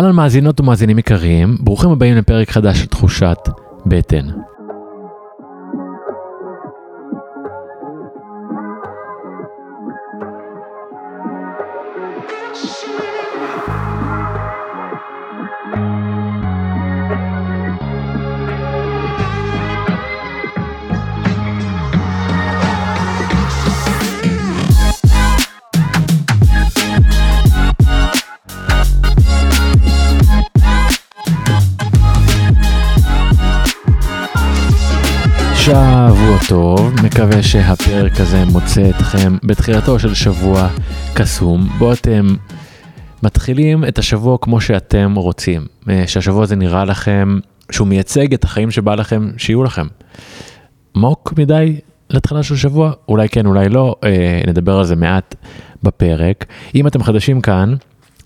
[0.00, 3.38] אהלן מאזינות ומאזינים יקרים, ברוכים הבאים לפרק חדש של תחושת
[3.86, 4.26] בטן.
[37.50, 40.68] שהפרק הזה מוצא אתכם בתחילתו של שבוע
[41.14, 42.26] קסום, בו אתם
[43.22, 47.38] מתחילים את השבוע כמו שאתם רוצים, אה, שהשבוע הזה נראה לכם
[47.70, 49.86] שהוא מייצג את החיים שבא לכם שיהיו לכם.
[50.94, 52.92] מוק מדי לתחילה של שבוע?
[53.08, 55.34] אולי כן, אולי לא, אה, נדבר על זה מעט
[55.82, 56.44] בפרק.
[56.74, 57.74] אם אתם חדשים כאן,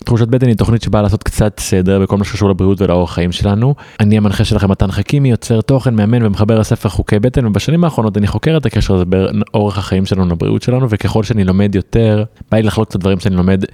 [0.05, 3.75] תחושת בטן היא תוכנית שבאה לעשות קצת סדר בכל מה שקשור לבריאות ולאורח חיים שלנו.
[3.99, 8.27] אני המנחה שלכם מתן חכימי, יוצר תוכן, מאמן ומחבר הספר חוקי בטן, ובשנים האחרונות אני
[8.27, 12.57] חוקר את הקשר הזה בין אורח החיים שלנו לבריאות שלנו, וככל שאני לומד יותר, בא
[12.57, 13.65] לי לחלוק את הדברים שאני לומד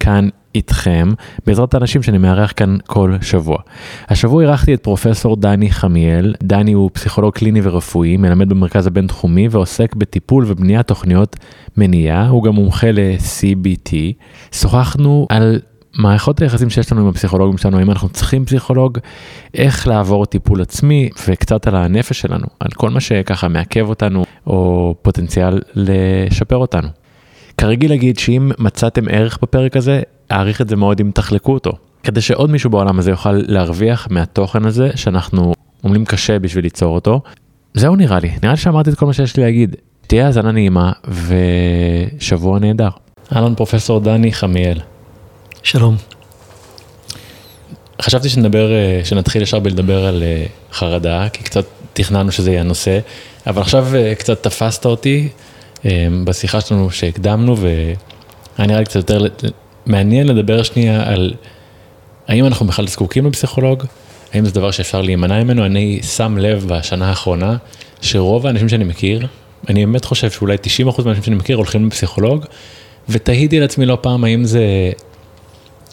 [0.00, 1.08] כאן איתכם,
[1.46, 3.58] בעזרת האנשים שאני מארח כאן כל שבוע.
[4.08, 9.94] השבוע אירחתי את פרופסור דני חמיאל, דני הוא פסיכולוג קליני ורפואי, מלמד במרכז הבינתחומי ועוסק
[9.94, 11.36] בטיפול ובניית תוכניות
[11.76, 13.92] מניעה, הוא גם מומחה ל-CBT.
[14.52, 15.60] שוחחנו על
[15.98, 18.98] מערכות היחסים שיש לנו עם הפסיכולוגים שלנו, האם אנחנו צריכים פסיכולוג,
[19.54, 24.94] איך לעבור טיפול עצמי וקצת על הנפש שלנו, על כל מה שככה מעכב אותנו או
[25.02, 26.88] פוטנציאל לשפר אותנו.
[27.58, 30.02] כרגיל להגיד שאם מצאתם ערך בפרק הזה,
[30.32, 34.64] אעריך את זה מאוד אם תחלקו אותו, כדי שעוד מישהו בעולם הזה יוכל להרוויח מהתוכן
[34.64, 35.52] הזה שאנחנו
[35.82, 37.20] עומלים קשה בשביל ליצור אותו.
[37.74, 39.76] זהו נראה לי, נראה לי שאמרתי את כל מה שיש לי להגיד.
[40.06, 40.92] תהיה האזנה נעימה
[42.18, 42.88] ושבוע נהדר.
[43.32, 44.80] אהלן פרופסור דני חמיאל.
[45.66, 45.96] שלום.
[48.02, 52.98] חשבתי שנדבר, אה, שנתחיל ישר בלדבר על אה, חרדה, כי קצת תכננו שזה יהיה הנושא,
[53.46, 55.28] אבל עכשיו אה, קצת תפסת אותי
[56.24, 57.96] בשיחה שלנו שהקדמנו, והיה
[58.58, 59.26] נראה לי קצת יותר
[59.86, 61.34] מעניין לדבר שנייה על
[62.28, 63.84] האם אנחנו בכלל זקוקים לפסיכולוג,
[64.32, 67.56] האם זה דבר שאפשר להימנע ממנו, אני שם לב בשנה האחרונה
[68.00, 69.26] שרוב האנשים שאני מכיר,
[69.68, 72.44] אני באמת חושב שאולי 90% מהאנשים שאני מכיר הולכים לפסיכולוג,
[73.08, 74.62] ותהיתי לעצמי לא פעם האם זה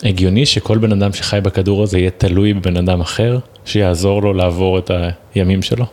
[0.03, 4.80] הגיוני שכל בן אדם שחי בכדור הזה יהיה תלוי בבן אדם אחר, שיעזור לו לעבור
[4.80, 4.91] את
[5.36, 5.86] הימים שלו?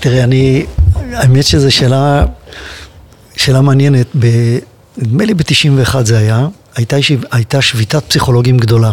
[0.00, 0.66] תראה, אני,
[1.12, 2.24] האמת שזו שאלה,
[3.36, 4.06] שאלה מעניינת.
[4.18, 4.26] ב,
[4.98, 6.46] נדמה לי ב-91 זה היה,
[6.76, 6.96] הייתה,
[7.30, 8.90] הייתה שביתת פסיכולוגים גדולה.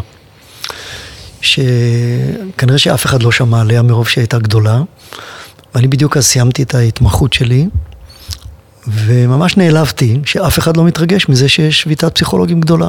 [1.42, 4.82] שכנראה שאף אחד לא שמע עליה מרוב שהייתה גדולה.
[5.76, 7.68] ואני בדיוק אז סיימתי את ההתמחות שלי,
[8.88, 12.88] וממש נעלבתי שאף אחד לא מתרגש מזה שיש שביתת פסיכולוגים גדולה.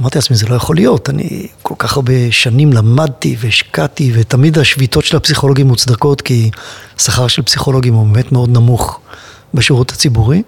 [0.00, 5.04] אמרתי לעצמי, זה לא יכול להיות, אני כל כך הרבה שנים למדתי והשקעתי, ותמיד השביתות
[5.04, 6.50] של הפסיכולוגים מוצדקות, כי
[6.96, 9.00] השכר של פסיכולוגים הוא באמת מאוד נמוך
[9.54, 10.42] בשירות הציבורי.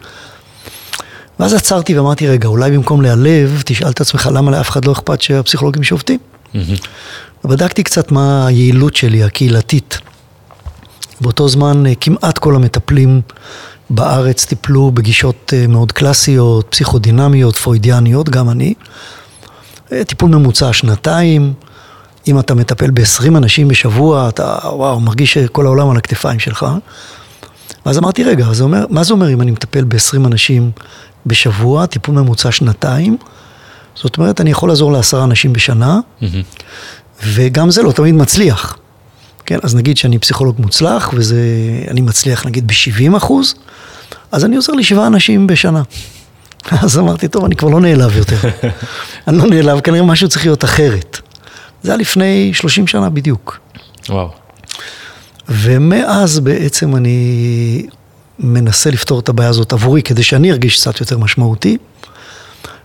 [1.41, 5.23] ואז עצרתי ואמרתי, רגע, אולי במקום להיעלב, תשאל את עצמך למה לאף אחד לא אכפת
[5.23, 6.19] שהפסיכולוגים שובתים.
[7.45, 9.99] ובדקתי קצת מה היעילות שלי, הקהילתית.
[11.21, 13.21] באותו זמן אה, כמעט כל המטפלים
[13.91, 18.75] בארץ טיפלו בגישות אה, מאוד קלאסיות, פסיכודינמיות, פרוידיאניות, גם אני.
[19.93, 21.53] אה, טיפול ממוצע שנתיים,
[22.29, 26.67] אם אתה מטפל ב-20 אנשים בשבוע, אתה וואו, מרגיש שכל העולם על הכתפיים שלך.
[27.87, 30.71] ואז אמרתי, רגע, זה אומר, מה זה אומר אם אני מטפל ב-20 אנשים
[31.27, 33.17] בשבוע, טיפול ממוצע שנתיים?
[33.95, 36.25] זאת אומרת, אני יכול לעזור לעשרה אנשים בשנה, mm-hmm.
[37.25, 38.79] וגם זה לא תמיד מצליח.
[39.47, 43.55] כן, אז נגיד שאני פסיכולוג מוצלח, ואני מצליח נגיד ב-70 אחוז,
[44.33, 45.83] אז אני עוזר לשבעה אנשים בשנה.
[46.83, 48.37] אז אמרתי, טוב, אני כבר לא נעלב יותר.
[49.29, 51.21] אני לא נעלב, כנראה משהו צריך להיות אחרת.
[51.83, 53.59] זה היה לפני 30 שנה בדיוק.
[54.09, 54.31] וואו.
[55.49, 57.87] ומאז בעצם אני
[58.39, 61.77] מנסה לפתור את הבעיה הזאת עבורי, כדי שאני ארגיש קצת יותר משמעותי,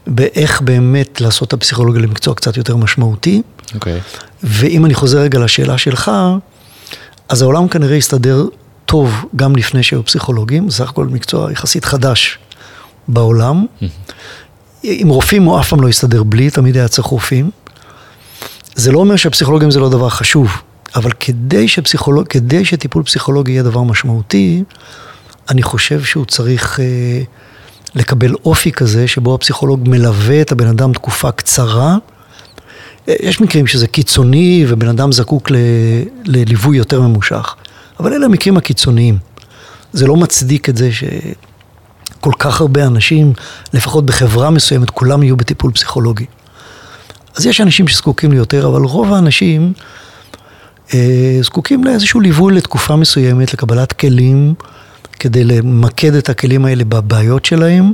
[0.08, 3.42] באיך באמת לעשות את הפסיכולוגיה למקצוע קצת יותר משמעותי.
[3.76, 4.00] אוקיי.
[4.00, 4.20] Okay.
[4.44, 6.12] ואם אני חוזר רגע לשאלה שלך,
[7.30, 8.46] אז העולם כנראה הסתדר
[8.86, 12.40] טוב גם לפני שהיו פסיכולוגים, סך הכל מקצוע יחסית חדש
[13.08, 13.66] בעולם.
[14.84, 17.52] עם רופאים הוא אף פעם לא הסתדר בלי, תמיד היה צריך רופאים.
[18.76, 20.62] זה לא אומר שפסיכולוגים זה לא דבר חשוב,
[20.96, 24.64] אבל כדי, שפסיכולוג, כדי שטיפול פסיכולוגי יהיה דבר משמעותי,
[25.50, 27.22] אני חושב שהוא צריך אה,
[27.96, 31.98] לקבל אופי כזה, שבו הפסיכולוג מלווה את הבן אדם תקופה קצרה.
[33.22, 35.56] יש מקרים שזה קיצוני ובן אדם זקוק ל,
[36.26, 37.56] לליווי יותר ממושך,
[38.00, 39.18] אבל אלה המקרים הקיצוניים.
[39.94, 43.34] זה לא מצדיק את זה שכל כך הרבה אנשים,
[43.74, 46.26] לפחות בחברה מסוימת, כולם יהיו בטיפול פסיכולוגי.
[47.36, 49.74] אז יש אנשים שזקוקים ליותר, אבל רוב האנשים
[50.94, 54.54] אה, זקוקים לאיזשהו ליווי לתקופה מסוימת, לקבלת כלים,
[55.20, 57.94] כדי למקד את הכלים האלה בבעיות שלהם,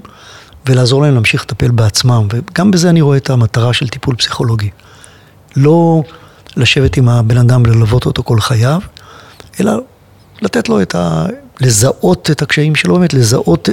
[0.66, 2.28] ולעזור להם להמשיך לטפל בעצמם.
[2.34, 4.70] וגם בזה אני רואה את המטרה של טיפול פסיכולוגי.
[5.56, 6.04] לא
[6.58, 8.82] לשבת עם הבן אדם וללוות אותו כל חייו,
[9.60, 9.74] אלא
[10.42, 11.26] לתת לו את ה...
[11.62, 13.70] לזהות את הקשיים שלו, באמת לזהות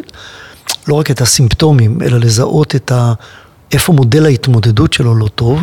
[0.88, 3.12] לא רק את הסימפטומים, אלא לזהות את ה...
[3.73, 5.62] איפה מודל ההתמודדות שלו לא טוב,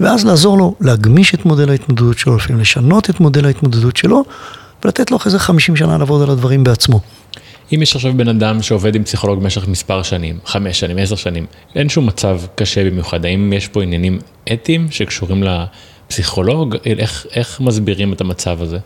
[0.00, 4.24] ואז לעזור לו להגמיש את מודל ההתמודדות שלו, לפעמים לשנות את מודל ההתמודדות שלו,
[4.84, 7.00] ולתת לו אחרי זה 50 שנה לעבוד על הדברים בעצמו.
[7.74, 11.46] אם יש עכשיו בן אדם שעובד עם פסיכולוג במשך מספר שנים, חמש שנים, עשר שנים,
[11.74, 14.18] אין שום מצב קשה במיוחד, האם יש פה עניינים
[14.52, 16.76] אתיים שקשורים לפסיכולוג?
[16.84, 18.78] איך, איך מסבירים את המצב הזה?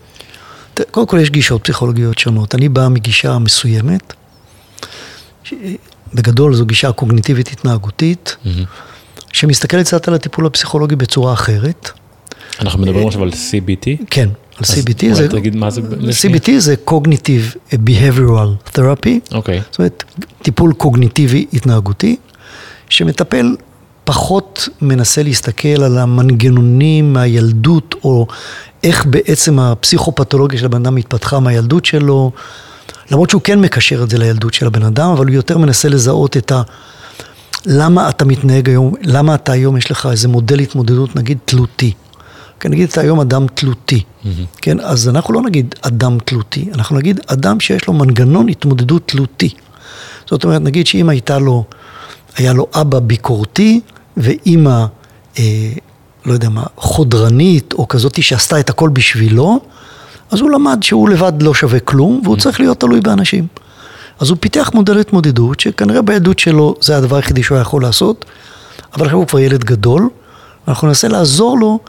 [0.91, 2.55] קודם כל יש גישות פסיכולוגיות שונות.
[2.55, 4.13] אני בא מגישה מסוימת,
[6.13, 8.49] בגדול זו גישה קוגניטיבית התנהגותית, mm-hmm.
[9.33, 11.89] שמסתכלת קצת על הטיפול הפסיכולוגי בצורה אחרת.
[12.59, 14.03] אנחנו מדברים עכשיו על CBT?
[14.09, 15.13] כן, על CBT.
[15.13, 15.81] זה, תגיד מה זה?
[16.23, 19.33] CBT זה Cognitive Behavioral Therapy.
[19.33, 19.61] אוקיי.
[19.71, 20.03] זאת אומרת,
[20.41, 22.15] טיפול קוגניטיבי התנהגותי,
[22.89, 23.55] שמטפל
[24.03, 28.27] פחות מנסה להסתכל על המנגנונים מהילדות, או
[28.83, 32.31] איך בעצם הפסיכופתולוגיה של הבן אדם התפתחה מהילדות שלו.
[33.11, 36.37] למרות שהוא כן מקשר את זה לילדות של הבן אדם, אבל הוא יותר מנסה לזהות
[36.37, 36.61] את ה...
[37.65, 41.93] למה אתה מתנהג היום, למה אתה היום יש לך איזה מודל התמודדות נגיד תלותי.
[42.63, 44.27] כן, נגיד אתה היום אדם תלותי, mm-hmm.
[44.61, 49.49] כן, אז אנחנו לא נגיד אדם תלותי, אנחנו נגיד אדם שיש לו מנגנון התמודדות תלותי.
[50.29, 51.63] זאת אומרת, נגיד שאם הייתה לו,
[52.37, 53.79] היה לו אבא ביקורתי
[54.17, 54.85] ואימא,
[55.39, 55.43] אה,
[56.25, 59.59] לא יודע מה, חודרנית או כזאתי שעשתה את הכל בשבילו,
[60.31, 63.47] אז הוא למד שהוא לבד לא שווה כלום, והוא צריך להיות תלוי באנשים.
[64.19, 68.25] אז הוא פיתח מודל התמודדות, שכנראה בילדות שלו זה הדבר היחידי שהוא היה יכול לעשות,
[68.93, 70.09] אבל עכשיו הוא כבר ילד גדול,
[70.67, 71.79] ואנחנו ננסה לעזור לו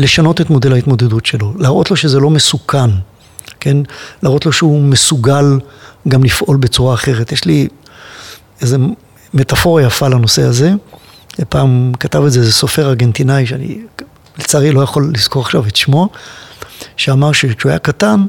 [0.00, 2.90] לשנות את מודל ההתמודדות שלו, להראות לו שזה לא מסוכן,
[3.60, 3.76] כן?
[4.22, 5.58] להראות לו שהוא מסוגל
[6.08, 7.32] גם לפעול בצורה אחרת.
[7.32, 7.68] יש לי
[8.60, 8.76] איזה
[9.34, 10.72] מטאפורה יפה לנושא הזה.
[11.48, 13.78] פעם כתב את זה איזה סופר ארגנטינאי, שאני
[14.38, 16.08] לצערי לא יכול לזכור עכשיו את שמו,
[16.96, 18.24] שאמר שכשהוא היה קטן,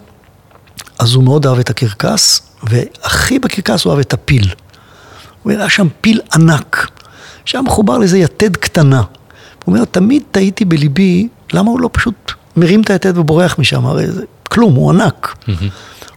[1.00, 4.50] אז הוא מאוד אהב את הקרקס, והכי בקרקס הוא אהב את הפיל.
[5.44, 6.88] הוא היה שם פיל ענק,
[7.46, 8.98] שהיה מחובר לאיזה יתד קטנה.
[9.66, 14.12] הוא אומר, תמיד תהיתי בליבי, למה הוא לא פשוט מרים את היתד ובורח משם, הרי
[14.12, 15.36] זה כלום, הוא ענק.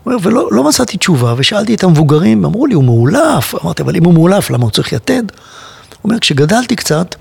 [0.06, 3.54] ולא לא מצאתי תשובה, ושאלתי את המבוגרים, אמרו לי, הוא מאולף.
[3.64, 5.22] אמרתי, אבל אם הוא מאולף, למה הוא צריך יתד?
[5.22, 7.14] הוא אומר, כשגדלתי קצת,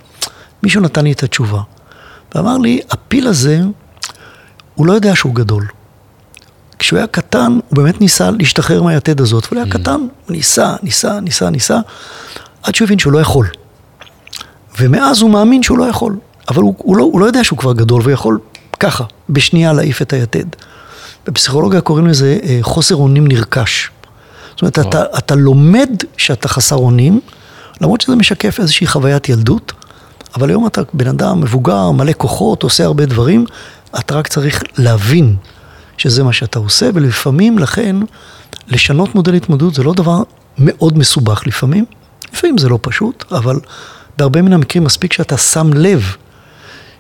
[0.64, 1.62] מישהו נתן לי את התשובה.
[2.36, 3.62] ואמר לי, הפיל הזה,
[4.76, 5.68] הוא לא יודע שהוא גדול.
[6.80, 9.72] כשהוא היה קטן, הוא באמת ניסה להשתחרר מהיתד הזאת, והוא היה.
[9.72, 11.80] קטן, הוא ניסה, ניסה, ניסה, ניסה,
[12.64, 13.48] עד שהוא הבין שהוא לא יכול.
[14.80, 16.16] ומאז הוא מאמין שהוא לא יכול.
[16.50, 18.40] אבל הוא, הוא, לא, הוא לא יודע שהוא כבר גדול, והוא יכול
[18.80, 20.46] ככה, בשנייה להעיף את היתד.
[21.28, 23.90] בפסיכולוגיה קוראים לזה אה, חוסר אונים נרכש.
[24.52, 27.20] זאת אומרת, אתה, אתה לומד שאתה חסר אונים,
[27.82, 29.74] למרות שזה משקף איזושהי חוויית ילדות,
[30.36, 33.46] אבל היום אתה בן אדם מבוגר, מלא כוחות, עושה הרבה דברים,
[34.00, 35.36] אתה רק צריך להבין
[35.98, 37.96] שזה מה שאתה עושה, ולפעמים, לכן,
[38.68, 40.24] לשנות מודל התמודדות זה לא דבר
[40.58, 41.86] מאוד מסובך לפעמים.
[42.34, 43.60] לפעמים זה לא פשוט, אבל
[44.18, 46.16] בהרבה מן המקרים מספיק שאתה שם לב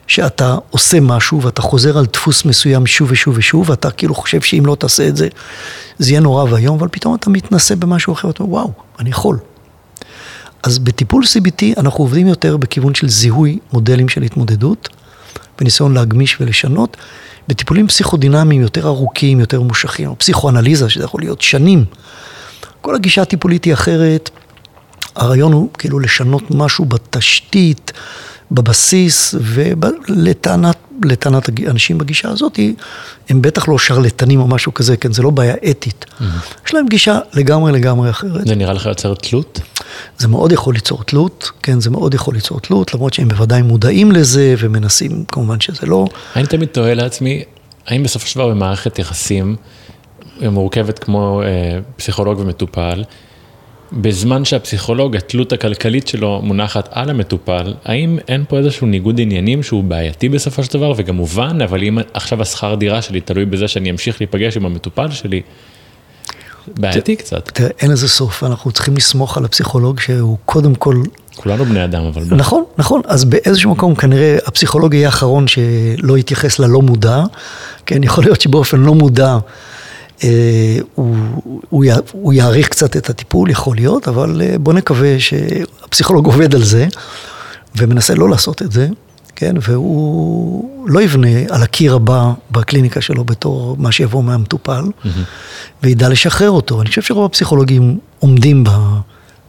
[0.07, 4.63] שאתה עושה משהו ואתה חוזר על דפוס מסוים שוב ושוב ושוב, ואתה כאילו חושב שאם
[4.65, 5.27] לא תעשה את זה,
[5.99, 9.37] זה יהיה נורא ואיום, אבל פתאום אתה מתנסה במשהו אחר, ואתה אומר, וואו, אני יכול.
[10.63, 14.89] אז בטיפול CBT אנחנו עובדים יותר בכיוון של זיהוי מודלים של התמודדות,
[15.59, 16.97] בניסיון להגמיש ולשנות.
[17.47, 21.85] בטיפולים פסיכודינמיים יותר ארוכים, יותר מושכים, או פסיכואנליזה, שזה יכול להיות שנים.
[22.81, 24.29] כל הגישה הטיפולית היא אחרת.
[25.15, 27.91] הרעיון הוא כאילו לשנות משהו בתשתית,
[28.51, 32.59] בבסיס, ולטענת לטענת אנשים בגישה הזאת,
[33.29, 36.05] הם בטח לא שרלטנים או משהו כזה, כן, זה לא בעיה אתית.
[36.05, 36.23] Mm-hmm.
[36.67, 38.47] יש להם גישה לגמרי לגמרי אחרת.
[38.47, 39.59] זה נראה לך יוצר תלות?
[40.17, 44.11] זה מאוד יכול ליצור תלות, כן, זה מאוד יכול ליצור תלות, למרות שהם בוודאי מודעים
[44.11, 46.05] לזה ומנסים, כמובן שזה לא.
[46.35, 47.43] אני תמיד תוהה לעצמי,
[47.87, 49.55] האם בסופו של דבר במערכת יחסים
[50.41, 53.03] מורכבת כמו אה, פסיכולוג ומטופל,
[54.01, 59.83] בזמן שהפסיכולוג, התלות הכלכלית שלו מונחת על המטופל, האם אין פה איזשהו ניגוד עניינים שהוא
[59.83, 60.93] בעייתי בסופו של דבר?
[60.97, 65.11] וגם מובן, אבל אם עכשיו השכר דירה שלי תלוי בזה שאני אמשיך להיפגש עם המטופל
[65.11, 65.41] שלי,
[66.67, 67.49] בעייתי קצת.
[67.53, 71.03] תראה, אין לזה סוף, אנחנו צריכים לסמוך על הפסיכולוג שהוא קודם כל...
[71.35, 72.23] כולנו בני אדם, אבל...
[72.31, 77.23] נכון, נכון, אז באיזשהו מקום כנראה הפסיכולוג יהיה האחרון שלא יתייחס ללא מודע,
[77.85, 79.37] כן, יכול להיות שבאופן לא מודע
[80.95, 81.15] הוא,
[81.69, 86.63] הוא, הוא יעריך קצת את הטיפול, יכול להיות, אבל אה, בוא נקווה שהפסיכולוג עובד על
[86.63, 86.87] זה
[87.75, 88.87] ומנסה לא לעשות את זה.
[89.35, 95.07] כן, והוא לא יבנה על הקיר הבא בקליניקה שלו בתור מה שיבוא מהמטופל, mm-hmm.
[95.83, 96.81] וידע לשחרר אותו.
[96.81, 98.69] אני חושב שרוב הפסיכולוגים עומדים ב,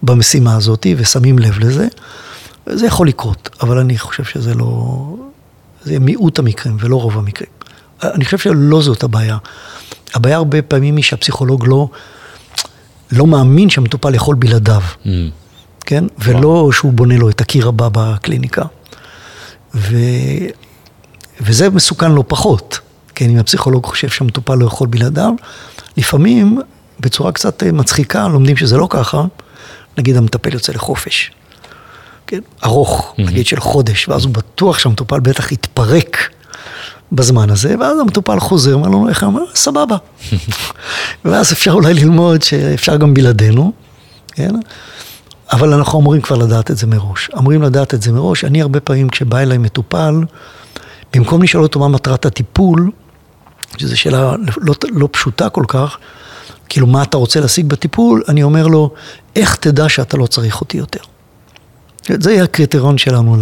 [0.02, 1.88] במשימה הזאת ושמים לב לזה.
[2.66, 4.96] זה יכול לקרות, אבל אני חושב שזה לא...
[5.82, 7.50] זה מיעוט המקרים ולא רוב המקרים.
[8.02, 9.36] אני חושב שלא זאת הבעיה.
[10.14, 11.88] הבעיה הרבה פעמים היא שהפסיכולוג לא,
[13.12, 15.08] לא מאמין שהמטופל יכול בלעדיו, mm.
[15.80, 16.04] כן?
[16.18, 18.62] ולא שהוא בונה לו את הקיר הבא בקליניקה.
[19.74, 19.96] ו...
[21.40, 22.78] וזה מסוכן לא פחות,
[23.14, 23.30] כן?
[23.30, 25.32] אם הפסיכולוג חושב שהמטופל לא יכול בלעדיו,
[25.96, 26.60] לפעמים,
[27.00, 29.24] בצורה קצת מצחיקה, לומדים שזה לא ככה,
[29.98, 31.30] נגיד המטפל יוצא לחופש.
[32.26, 33.22] כן, ארוך, mm-hmm.
[33.22, 36.33] נגיד של חודש, ואז הוא בטוח שהמטופל בטח יתפרק
[37.12, 39.42] בזמן הזה, ואז המטופל חוזר, אומר לנו, איך הוא אומר?
[39.54, 39.96] סבבה.
[41.24, 43.72] ואז אפשר אולי ללמוד שאפשר גם בלעדינו,
[44.32, 44.54] כן?
[45.52, 47.30] אבל אנחנו אמורים כבר לדעת את זה מראש.
[47.38, 48.44] אמורים לדעת את זה מראש.
[48.44, 50.24] אני הרבה פעמים כשבא אליי מטופל,
[51.14, 52.90] במקום לשאול אותו מה מטרת הטיפול,
[53.76, 55.98] שזו שאלה לא, לא פשוטה כל כך,
[56.68, 58.90] כאילו מה אתה רוצה להשיג בטיפול, אני אומר לו,
[59.36, 61.00] איך תדע שאתה לא צריך אותי יותר?
[62.08, 63.36] זה יהיה הקריטריון שלנו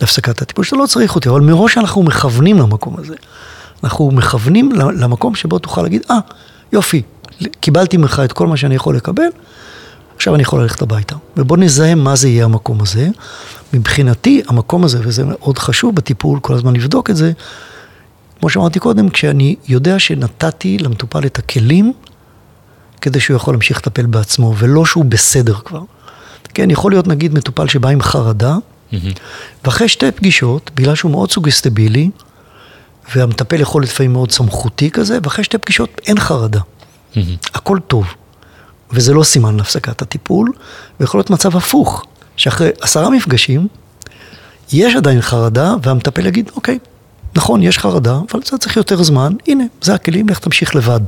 [0.00, 3.14] להפסקת הטיפול, שאתה לא צריך אותי, אבל מראש אנחנו מכוונים למקום הזה.
[3.84, 6.34] אנחנו מכוונים למקום שבו תוכל להגיד, אה, ah,
[6.72, 7.02] יופי,
[7.60, 9.28] קיבלתי ממך את כל מה שאני יכול לקבל,
[10.16, 11.16] עכשיו אני יכול ללכת הביתה.
[11.36, 13.08] ובוא נזהה מה זה יהיה המקום הזה.
[13.72, 17.32] מבחינתי, המקום הזה, וזה מאוד חשוב בטיפול, כל הזמן לבדוק את זה,
[18.40, 21.92] כמו שאמרתי קודם, כשאני יודע שנתתי למטופל את הכלים
[23.00, 25.82] כדי שהוא יכול להמשיך לטפל בעצמו, ולא שהוא בסדר כבר.
[26.54, 28.56] כן, יכול להיות נגיד מטופל שבא עם חרדה.
[29.64, 32.10] ואחרי שתי פגישות, בגלל שהוא מאוד סוגסטבילי,
[33.14, 36.60] והמטפל יכול להיות לפעמים מאוד סמכותי כזה, ואחרי שתי פגישות אין חרדה.
[37.54, 38.06] הכל טוב.
[38.90, 40.52] וזה לא סימן להפסקת הטיפול,
[41.00, 42.04] ויכול להיות מצב הפוך,
[42.36, 43.68] שאחרי עשרה מפגשים,
[44.72, 46.78] יש עדיין חרדה, והמטפל יגיד, אוקיי,
[47.34, 51.00] נכון, יש חרדה, אבל זה צריך יותר זמן, הנה, זה הכלים, לך תמשיך לבד.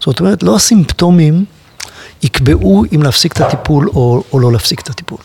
[0.00, 1.44] זאת אומרת, לא הסימפטומים
[2.22, 5.18] יקבעו אם להפסיק את הטיפול או, או לא להפסיק את הטיפול.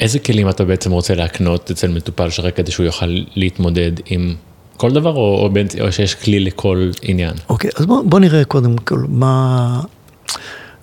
[0.00, 4.34] איזה כלים אתה בעצם רוצה להקנות אצל מטופל שלך כדי שהוא יוכל להתמודד עם
[4.76, 7.34] כל דבר, או, או, בין, או שיש כלי לכל עניין?
[7.48, 9.80] אוקיי, אז בוא, בוא נראה קודם כל מה,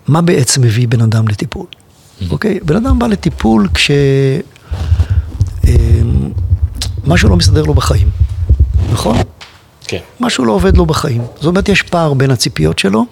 [0.08, 1.65] מה בעצם מביא בן אדם לטיפול.
[1.65, 2.32] Mm-hmm.
[2.32, 3.91] אוקיי, בן אדם בא לטיפול כש...
[5.68, 6.32] אמ,
[7.08, 8.10] משהו לא מסתדר לו בחיים,
[8.91, 9.18] נכון?
[9.88, 10.00] כן.
[10.20, 11.22] משהו לא עובד לו בחיים.
[11.36, 13.06] זאת אומרת, יש פער בין הציפיות שלו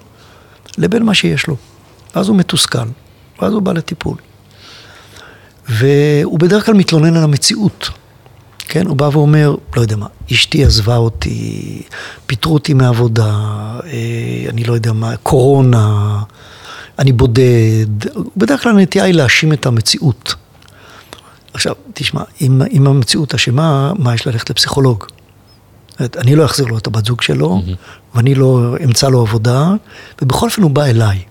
[0.78, 1.56] לבין מה שיש לו.
[2.16, 2.88] ואז הוא מתוסכל,
[3.42, 4.18] ואז הוא בא לטיפול.
[5.70, 7.90] והוא בדרך כלל מתלונן על המציאות.
[8.60, 11.82] כן, הוא בא ואומר, לא יודע מה, אשתי עזבה אותי,
[12.26, 13.32] פיטרו אותי מעבודה,
[13.86, 16.20] אה, אני לא יודע מה, קורונה,
[17.00, 18.06] אני בודד.
[18.38, 20.36] בדרך כלל הנטייה היא להאשים את המציאות.
[21.54, 25.06] עכשיו, תשמע, אם, אם המציאות אשמה, מה יש ללכת לפסיכולוג?
[26.00, 28.16] אני לא אחזיר לו את הבת זוג שלו, mm-hmm.
[28.16, 29.74] ואני לא אמצא לו עבודה,
[30.22, 31.24] ובכל אופן הוא בא אליי.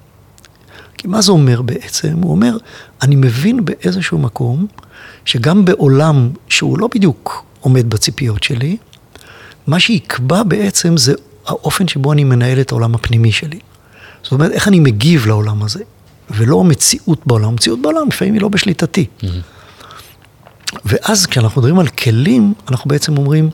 [0.98, 2.16] כי מה זה אומר בעצם?
[2.22, 2.56] הוא אומר,
[3.02, 4.66] אני מבין באיזשהו מקום,
[5.24, 8.76] שגם בעולם שהוא לא בדיוק עומד בציפיות שלי,
[9.66, 11.14] מה שיקבע בעצם זה
[11.46, 13.58] האופן שבו אני מנהל את העולם הפנימי שלי.
[14.22, 15.80] זאת אומרת, איך אני מגיב לעולם הזה,
[16.30, 17.48] ולא המציאות בעולם.
[17.48, 19.06] המציאות בעולם לפעמים היא לא בשליטתי.
[19.20, 19.26] Mm-hmm.
[20.84, 23.50] ואז כשאנחנו מדברים על כלים, אנחנו בעצם אומרים,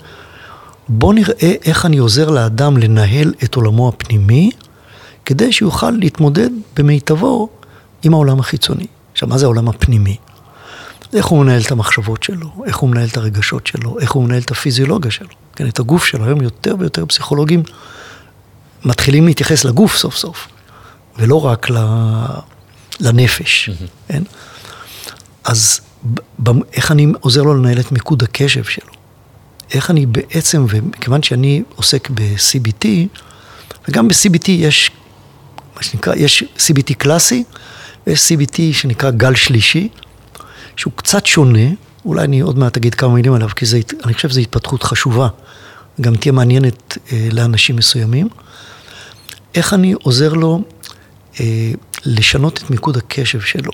[0.88, 4.50] בוא נראה איך אני עוזר לאדם לנהל את עולמו הפנימי,
[5.24, 7.48] כדי שיוכל להתמודד במיטבו
[8.02, 8.86] עם העולם החיצוני.
[9.12, 10.16] עכשיו, מה זה העולם הפנימי?
[11.12, 14.40] איך הוא מנהל את המחשבות שלו, איך הוא מנהל את הרגשות שלו, איך הוא מנהל
[14.40, 16.24] את הפיזיולוגיה שלו, כן, את הגוף שלו.
[16.24, 17.62] היום יותר ויותר פסיכולוגים
[18.84, 20.48] מתחילים להתייחס לגוף סוף סוף,
[21.18, 21.66] ולא רק
[23.00, 23.70] לנפש,
[24.08, 24.22] כן?
[25.44, 25.80] אז
[26.72, 28.92] איך אני עוזר לו לנהל את מיקוד הקשב שלו?
[29.74, 32.86] איך אני בעצם, ומכיוון שאני עוסק ב-CBT,
[33.88, 34.90] וגם ב-CBT יש,
[35.76, 37.44] מה שנקרא, יש CBT קלאסי,
[38.06, 39.88] ויש CBT שנקרא גל שלישי,
[40.76, 41.68] שהוא קצת שונה,
[42.04, 45.28] אולי אני עוד מעט אגיד כמה מילים עליו, כי זה, אני חושב שזו התפתחות חשובה,
[46.00, 48.28] גם תהיה מעניינת אה, לאנשים מסוימים.
[49.54, 50.62] איך אני עוזר לו
[51.40, 51.72] אה,
[52.04, 53.72] לשנות את מיקוד הקשב שלו,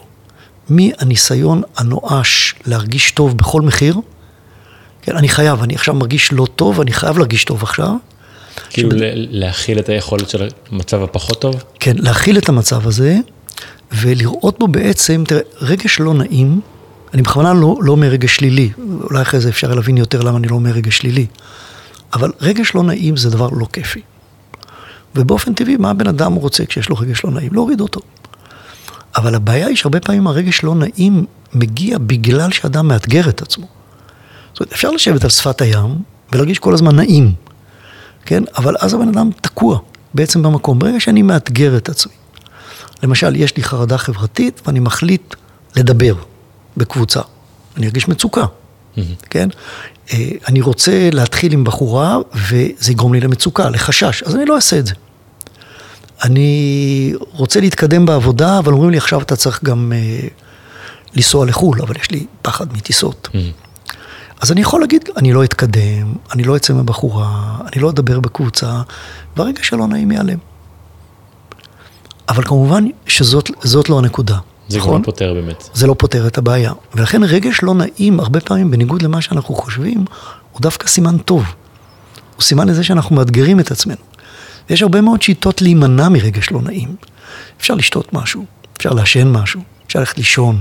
[0.68, 3.96] מהניסיון הנואש להרגיש טוב בכל מחיר,
[5.02, 7.94] כן, אני חייב, אני עכשיו מרגיש לא טוב, אני חייב להרגיש טוב עכשיו.
[8.70, 9.00] כאילו שבד...
[9.14, 11.64] להכיל את היכולת של המצב הפחות טוב?
[11.80, 13.16] כן, להכיל את המצב הזה,
[13.92, 16.60] ולראות בו בעצם, תראה, רגש לא נעים,
[17.14, 18.70] אני בכוונה לא, לא אומר רגש שלילי,
[19.02, 21.26] אולי אחרי זה אפשר להבין יותר למה אני לא אומר רגש שלילי,
[22.12, 24.00] אבל רגש לא נעים זה דבר לא כיפי.
[25.14, 27.52] ובאופן טבעי, מה הבן אדם רוצה כשיש לו רגש לא נעים?
[27.52, 28.00] להוריד אותו.
[29.16, 31.24] אבל הבעיה היא שהרבה פעמים הרגש לא נעים
[31.54, 33.66] מגיע בגלל שאדם מאתגר את עצמו.
[34.52, 35.98] זאת אומרת, אפשר לשבת על שפת הים
[36.32, 37.32] ולהרגיש כל הזמן נעים,
[38.30, 38.42] כן?
[38.56, 39.78] אבל אז הבן אדם תקוע
[40.14, 40.78] בעצם במקום.
[40.78, 42.12] ברגע שאני מאתגר את עצמי,
[43.02, 45.34] למשל, יש לי חרדה חברתית ואני מחליט
[45.76, 46.14] לדבר
[46.76, 47.20] בקבוצה,
[47.76, 48.44] אני ארגיש מצוקה.
[49.30, 49.48] כן?
[50.12, 54.78] אה, אני רוצה להתחיל עם בחורה וזה יגרום לי למצוקה, לחשש, אז אני לא אעשה
[54.78, 54.94] את זה.
[56.22, 60.28] אני רוצה להתקדם בעבודה, אבל אומרים לי עכשיו אתה צריך גם אה,
[61.14, 63.28] לנסוע לחו"ל, אבל יש לי פחד מטיסות.
[63.32, 63.69] Mm-hmm.
[64.40, 68.82] אז אני יכול להגיד, אני לא אתקדם, אני לא אצא מבחורה, אני לא אדבר בקבוצה,
[69.36, 70.38] והרגע שלא נעים ייעלם.
[72.28, 74.38] אבל כמובן שזאת לא הנקודה.
[74.68, 75.00] זה נכון?
[75.00, 75.68] לא פותר באמת.
[75.74, 76.72] זה לא פותר את הבעיה.
[76.94, 80.04] ולכן רגש לא נעים, הרבה פעמים, בניגוד למה שאנחנו חושבים,
[80.52, 81.44] הוא דווקא סימן טוב.
[82.34, 83.96] הוא סימן לזה שאנחנו מאתגרים את עצמנו.
[84.70, 86.96] יש הרבה מאוד שיטות להימנע מרגש לא נעים.
[87.60, 88.44] אפשר לשתות משהו,
[88.76, 90.60] אפשר לעשן משהו, אפשר ללכת לישון.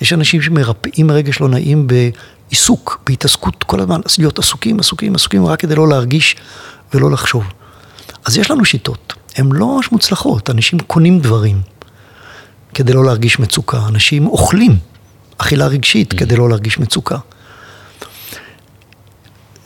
[0.00, 1.86] יש אנשים שמרפאים רגש לא נעים
[2.48, 6.36] בעיסוק, בהתעסקות כל הזמן, להיות עסוקים, עסוקים, עסוקים, רק כדי לא להרגיש
[6.94, 7.44] ולא לחשוב.
[8.24, 11.60] אז יש לנו שיטות, הן לא ממש מוצלחות, אנשים קונים דברים
[12.74, 14.78] כדי לא להרגיש מצוקה, אנשים אוכלים
[15.38, 16.18] אכילה רגשית mm.
[16.18, 17.16] כדי לא להרגיש מצוקה.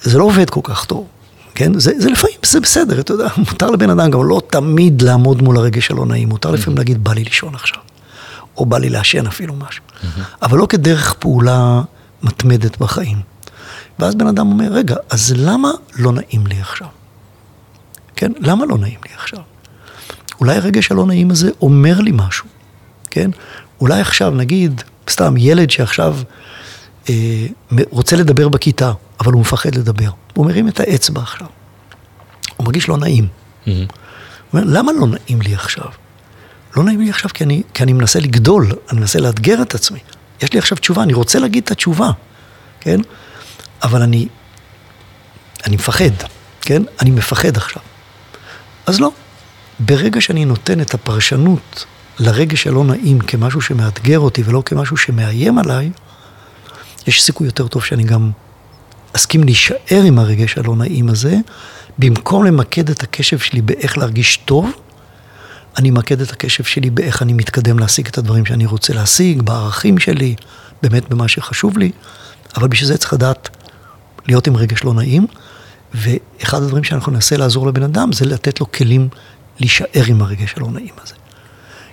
[0.03, 1.07] זה לא עובד כל כך טוב.
[1.55, 1.79] כן?
[1.79, 5.57] זה, זה לפעמים, זה בסדר, אתה יודע, מותר לבן אדם גם לא תמיד לעמוד מול
[5.57, 6.81] הרגש הלא נעים, מותר לפעמים mm-hmm.
[6.81, 7.81] להגיד, בא לי לישון עכשיו,
[8.57, 10.21] או בא לי לעשן אפילו משהו, mm-hmm.
[10.43, 11.83] אבל לא כדרך פעולה
[12.23, 13.21] מתמדת בחיים.
[13.99, 16.89] ואז בן אדם אומר, רגע, אז למה לא נעים לי עכשיו?
[18.17, 18.33] כן?
[18.39, 19.41] למה לא נעים לי עכשיו?
[20.41, 22.47] אולי הרגש הלא נעים הזה אומר לי משהו,
[23.11, 23.31] כן?
[23.81, 26.17] אולי עכשיו, נגיד, סתם ילד שעכשיו
[27.09, 27.47] אה,
[27.91, 30.11] רוצה לדבר בכיתה, אבל הוא מפחד לדבר.
[30.35, 31.47] הוא מרים את האצבע עכשיו.
[32.57, 33.25] הוא מרגיש לא נעים.
[33.25, 33.69] Mm-hmm.
[33.69, 35.87] הוא אומר, למה לא נעים לי עכשיו?
[36.77, 39.99] לא נעים לי עכשיו כי אני, כי אני מנסה לגדול, אני מנסה לאתגר את עצמי.
[40.43, 42.11] יש לי עכשיו תשובה, אני רוצה להגיד את התשובה,
[42.81, 43.01] כן?
[43.83, 44.29] אבל אני,
[45.67, 46.11] אני מפחד,
[46.61, 46.83] כן?
[47.01, 47.83] אני מפחד עכשיו.
[48.87, 49.11] אז לא.
[49.81, 51.85] ברגע שאני נותן את הפרשנות
[52.19, 55.91] לרגש הלא נעים כמשהו שמאתגר אותי ולא כמשהו שמאיים עליי,
[57.07, 58.31] יש סיכוי יותר טוב שאני גם
[59.13, 61.37] אסכים להישאר עם הרגש הלא נעים הזה,
[61.99, 64.73] במקום למקד את הקשב שלי באיך להרגיש טוב,
[65.77, 69.99] אני אמקד את הקשב שלי באיך אני מתקדם להשיג את הדברים שאני רוצה להשיג, בערכים
[69.99, 70.35] שלי,
[70.83, 71.91] באמת במה שחשוב לי,
[72.57, 73.49] אבל בשביל זה צריך לדעת
[74.29, 75.27] להיות עם רגש לא נעים,
[75.95, 79.09] ואחד הדברים שאנחנו ננסה לעזור לבן אדם זה לתת לו כלים
[79.61, 81.15] להישאר עם הרגש הלא נעים הזה.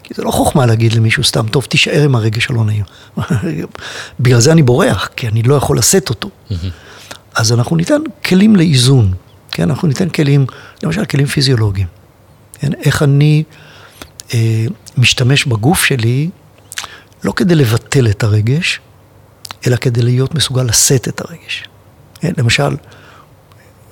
[0.04, 2.84] כי זה לא חוכמה להגיד למישהו סתם, טוב, תישאר עם הרגש הלא נעים.
[4.20, 6.30] בגלל זה אני בורח, כי אני לא יכול לשאת אותו.
[7.36, 9.14] אז אנחנו ניתן כלים לאיזון,
[9.52, 9.70] כן?
[9.70, 10.46] אנחנו ניתן כלים,
[10.84, 11.88] למשל כלים פיזיולוגיים.
[12.60, 12.74] כן?
[12.74, 13.44] איך אני
[14.98, 16.30] משתמש בגוף שלי,
[17.24, 18.80] לא כדי לבטל את הרגש,
[19.68, 21.64] אלא כדי להיות מסוגל לשאת את הרגש.
[22.20, 22.32] כן?
[22.38, 22.76] למשל,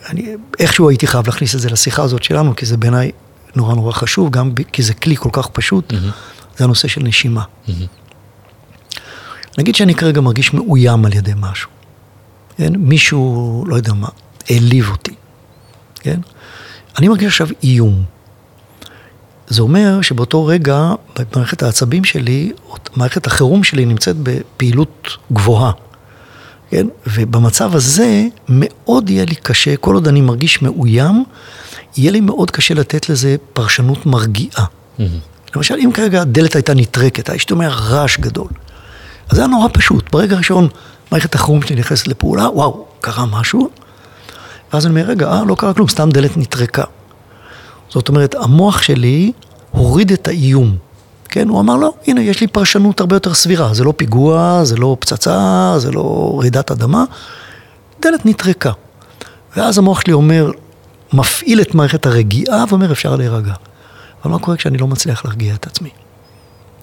[0.09, 3.11] אני איכשהו הייתי חייב להכניס את זה לשיחה הזאת שלנו, כי זה בעיניי
[3.55, 6.57] נורא נורא חשוב, גם כי זה כלי כל כך פשוט, mm-hmm.
[6.57, 7.43] זה הנושא של נשימה.
[7.43, 7.71] Mm-hmm.
[9.57, 11.69] נגיד שאני כרגע מרגיש מאוים על ידי משהו.
[12.57, 12.73] כן?
[12.75, 14.07] מישהו, לא יודע מה,
[14.49, 15.15] העליב אותי,
[15.95, 16.19] כן?
[16.97, 18.03] אני מרגיש עכשיו איום.
[19.47, 20.91] זה אומר שבאותו רגע,
[21.33, 22.51] במערכת העצבים שלי,
[22.95, 25.71] מערכת החירום שלי נמצאת בפעילות גבוהה,
[26.69, 26.87] כן?
[27.07, 31.23] ובמצב הזה מאוד יהיה לי קשה, כל עוד אני מרגיש מאוים,
[31.97, 34.65] יהיה לי מאוד קשה לתת לזה פרשנות מרגיעה.
[34.99, 35.01] Mm-hmm.
[35.55, 38.47] למשל, אם כרגע הדלת הייתה נטרקת, הייתי אומר רעש גדול.
[39.29, 40.11] אז זה היה נורא פשוט.
[40.11, 40.67] ברגע הראשון
[41.11, 43.69] מערכת החירום שלי נכנסת לפעולה, וואו, קרה משהו?
[44.73, 46.83] ואז אני אומר, רגע, אה, לא קרה כלום, סתם דלת נטרקה.
[47.89, 49.31] זאת אומרת, המוח שלי
[49.71, 50.77] הוריד את האיום.
[51.29, 53.73] כן, הוא אמר, לא, הנה, יש לי פרשנות הרבה יותר סבירה.
[53.73, 57.03] זה לא פיגוע, זה לא פצצה, זה לא רעידת אדמה.
[58.01, 58.71] דלת נטרקה.
[59.57, 60.51] ואז המוח שלי אומר,
[61.13, 63.53] מפעיל את מערכת הרגיעה ואומר, אפשר להירגע.
[64.23, 65.89] אבל מה קורה כשאני לא מצליח להרגיע את עצמי?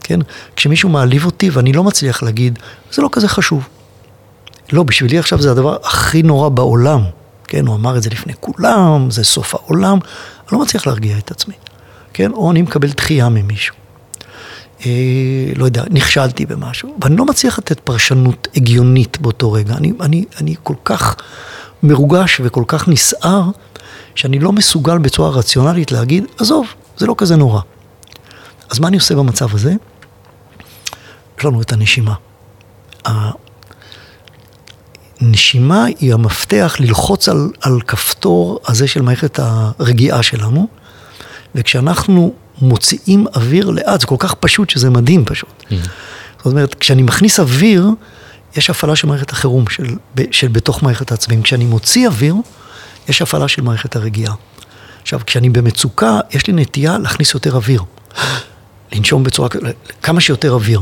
[0.02, 0.20] כן?
[0.56, 2.58] כשמישהו מעליב אותי ואני לא מצליח להגיד,
[2.92, 3.68] זה לא כזה חשוב.
[4.72, 7.02] לא, בשבילי עכשיו זה הדבר הכי נורא בעולם.
[7.44, 9.98] כן, הוא אמר את זה לפני כולם, זה סוף העולם.
[10.52, 11.54] לא מצליח להרגיע את עצמי.
[12.12, 13.74] כן, או אני מקבל דחייה ממישהו.
[14.86, 19.74] אה, לא יודע, נכשלתי במשהו, ואני לא מצליח לתת פרשנות הגיונית באותו רגע.
[19.74, 21.16] אני, אני, אני כל כך
[21.82, 23.42] מרוגש וכל כך נסער,
[24.14, 27.60] שאני לא מסוגל בצורה רציונלית להגיד, עזוב, זה לא כזה נורא.
[28.70, 29.74] אז מה אני עושה במצב הזה?
[31.38, 32.14] יש לנו את הנשימה.
[35.22, 40.68] נשימה היא המפתח ללחוץ על, על כפתור הזה של מערכת הרגיעה שלנו,
[41.54, 45.62] וכשאנחנו מוציאים אוויר לאט, זה כל כך פשוט שזה מדהים פשוט.
[45.62, 45.74] Mm-hmm.
[46.36, 47.86] זאת אומרת, כשאני מכניס אוויר,
[48.56, 49.96] יש הפעלה של מערכת החירום, של,
[50.30, 51.42] של בתוך מערכת העצבים.
[51.42, 52.34] כשאני מוציא אוויר,
[53.08, 54.34] יש הפעלה של מערכת הרגיעה.
[55.02, 57.82] עכשיו, כשאני במצוקה, יש לי נטייה להכניס יותר אוויר.
[58.92, 59.48] לנשום בצורה,
[60.02, 60.80] כמה שיותר אוויר,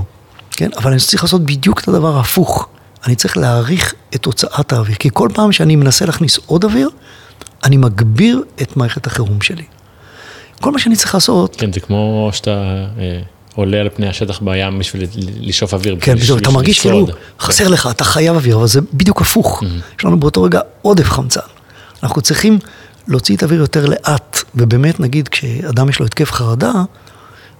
[0.50, 0.70] כן?
[0.76, 2.68] אבל אני צריך לעשות בדיוק את הדבר ההפוך.
[3.06, 6.88] אני צריך להעריך את הוצאת האוויר, כי כל פעם שאני מנסה להכניס עוד אוויר,
[7.64, 9.64] אני מגביר את מערכת החירום שלי.
[10.60, 11.56] כל מה שאני צריך לעשות...
[11.56, 12.50] כן, זה כמו שאתה
[12.98, 13.20] אה,
[13.54, 15.06] עולה על פני השטח בים בשביל
[15.40, 15.96] לשאוף אוויר.
[16.00, 17.06] כן, בדיוק, אתה מרגיש כאילו
[17.40, 19.62] חסר לך, אתה חייב אוויר, אבל זה בדיוק הפוך.
[19.62, 19.98] Mm-hmm.
[19.98, 21.40] יש לנו באותו רגע עודף חמצן.
[22.02, 22.58] אנחנו צריכים
[23.08, 26.72] להוציא את האוויר יותר לאט, ובאמת, נגיד, כשאדם יש לו התקף חרדה,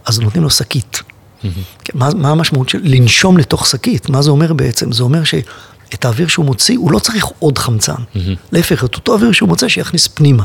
[0.06, 1.02] אז נותנים לו שקית.
[1.44, 1.90] Mm-hmm.
[1.94, 4.08] מה, מה המשמעות של לנשום לתוך שקית?
[4.08, 4.92] מה זה אומר בעצם?
[4.92, 7.92] זה אומר שאת האוויר שהוא מוציא, הוא לא צריך עוד חמצן.
[7.92, 8.18] Mm-hmm.
[8.52, 10.44] להפך, את אותו אוויר שהוא מוצא, שיכניס פנימה.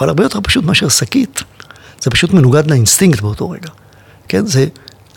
[0.00, 1.42] אבל הרבה יותר פשוט מאשר שקית,
[2.00, 3.68] זה פשוט מנוגד לאינסטינקט באותו רגע.
[4.28, 4.66] כן, זה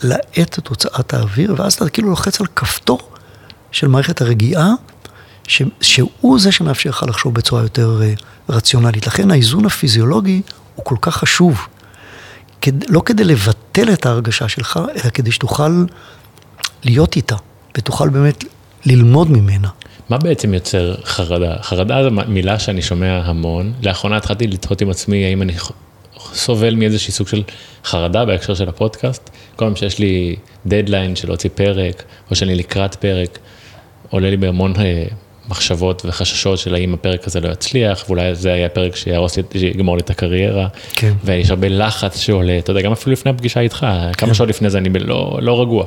[0.02, 3.10] להאט את הוצאת האוויר, ואז אתה כאילו לוחץ על כפתור
[3.72, 4.72] של מערכת הרגיעה,
[5.48, 9.06] ש, שהוא זה שמאפשר לך לחשוב בצורה יותר uh, רציונלית.
[9.06, 10.42] לכן האיזון הפיזיולוגי
[10.74, 11.66] הוא כל כך חשוב.
[12.66, 15.84] כד, לא כדי לבטל את ההרגשה שלך, אלא כדי שתוכל
[16.84, 17.36] להיות איתה,
[17.78, 18.44] ותוכל באמת
[18.84, 19.68] ללמוד ממנה.
[20.08, 21.56] מה בעצם יוצר חרדה?
[21.62, 23.72] חרדה זו מילה שאני שומע המון.
[23.82, 25.52] לאחרונה התחלתי לתהות עם עצמי האם אני
[26.34, 27.42] סובל מאיזשהי סוג של
[27.84, 29.30] חרדה בהקשר של הפודקאסט.
[29.56, 33.38] כל פעם שיש לי דדליין של להוציא פרק, או שאני לקראת פרק,
[34.10, 35.04] עולה לי בהמון אה,
[35.48, 39.96] מחשבות וחששות של האם הפרק הזה לא יצליח, ואולי זה היה פרק שיהרוס לי, שיגמור
[39.96, 40.68] לי את הקריירה.
[40.92, 41.12] כן.
[41.24, 44.12] ויש הרבה לחץ שעולה, אתה יודע, גם אפילו לפני הפגישה איתך, כן.
[44.12, 45.84] כמה שעות לפני זה אני לא, לא רגוע.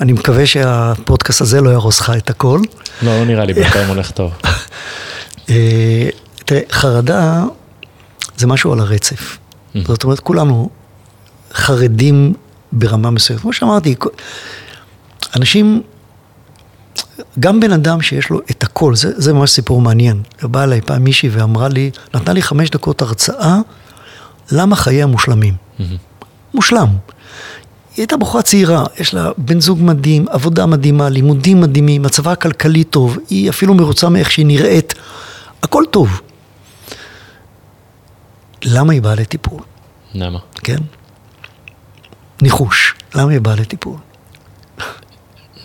[0.00, 2.60] אני מקווה שהפודקאסט הזה לא יהרוס לך את הכל.
[3.02, 4.32] לא, לא נראה לי, בינתיים הולך טוב.
[5.50, 6.08] אה,
[6.44, 7.44] תראה, חרדה
[8.36, 9.38] זה משהו על הרצף.
[9.38, 9.78] Mm-hmm.
[9.86, 10.70] זאת אומרת, כולנו
[11.52, 12.34] חרדים
[12.72, 13.42] ברמה מסוימת.
[13.42, 13.94] כמו שאמרתי,
[15.36, 15.82] אנשים,
[17.40, 20.22] גם בן אדם שיש לו את הכל, זה, זה ממש סיפור מעניין.
[20.42, 23.58] באה אליי פעם מישהי ואמרה לי, נתנה לי חמש דקות הרצאה,
[24.52, 25.54] למה חיי המושלמים.
[25.54, 25.82] Mm-hmm.
[26.54, 26.88] מושלם.
[27.98, 32.84] היא הייתה בחורה צעירה, יש לה בן זוג מדהים, עבודה מדהימה, לימודים מדהימים, מצבה הכלכלי
[32.84, 34.94] טוב, היא אפילו מרוצה מאיך שהיא נראית,
[35.62, 36.20] הכל טוב.
[38.64, 39.60] למה היא באה לטיפול?
[40.14, 40.38] למה?
[40.54, 40.78] כן?
[42.42, 43.96] ניחוש, למה היא באה לטיפול?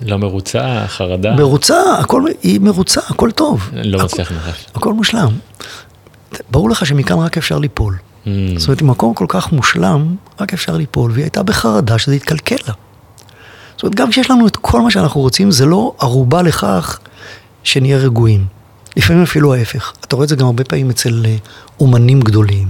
[0.06, 1.36] לא מרוצה, חרדה?
[1.36, 3.70] מרוצה, הכל, היא מרוצה, הכל טוב.
[3.74, 4.66] לא מצליח לנחש.
[4.76, 5.30] הכל מושלם.
[6.52, 7.98] ברור לך שמכאן רק אפשר ליפול.
[7.98, 8.30] Mm.
[8.58, 12.74] זאת אומרת, מקום כל כך מושלם, רק אפשר ליפול, והיא הייתה בחרדה שזה יתקלקל לה.
[13.76, 17.00] זאת אומרת, גם כשיש לנו את כל מה שאנחנו רוצים, זה לא ערובה לכך
[17.64, 18.46] שנהיה רגועים.
[18.98, 19.94] לפעמים אפילו ההפך.
[20.02, 21.36] אתה רואה את זה גם הרבה פעמים אצל אה,
[21.80, 22.68] אומנים גדולים.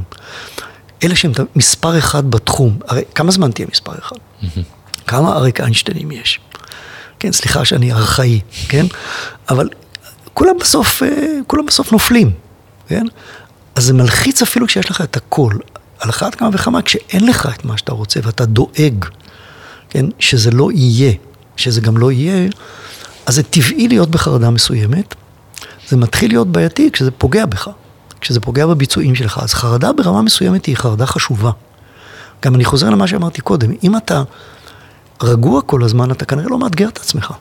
[1.04, 4.16] אלה שהם מספר אחד בתחום, הרי כמה זמן תהיה מספר אחד?
[5.08, 6.40] כמה אריק איינשטיינים יש?
[7.24, 8.86] כן, סליחה שאני ארכאי, כן?
[9.50, 9.70] אבל
[10.34, 11.08] כולם בסוף, אה,
[11.48, 12.32] כולם בסוף נופלים,
[12.88, 13.06] כן?
[13.76, 15.54] אז זה מלחיץ אפילו כשיש לך את הכל.
[16.00, 19.06] על אחת כמה וכמה כשאין לך את מה שאתה רוצה ואתה דואג,
[19.90, 20.06] כן?
[20.20, 21.14] שזה לא יהיה,
[21.56, 22.50] שזה גם לא יהיה,
[23.26, 25.16] אז זה טבעי להיות בחרדה מסוימת.
[25.88, 27.70] זה מתחיל להיות בעייתי כשזה פוגע בך,
[28.22, 29.40] כשזה פוגע בביצועים שלך.
[29.44, 31.52] אז חרדה ברמה מסוימת היא חרדה חשובה.
[32.46, 34.24] גם אני חוזר למה שאמרתי קודם, אם אתה
[35.22, 37.34] רגוע כל הזמן, אתה כנראה לא מאתגר את עצמך.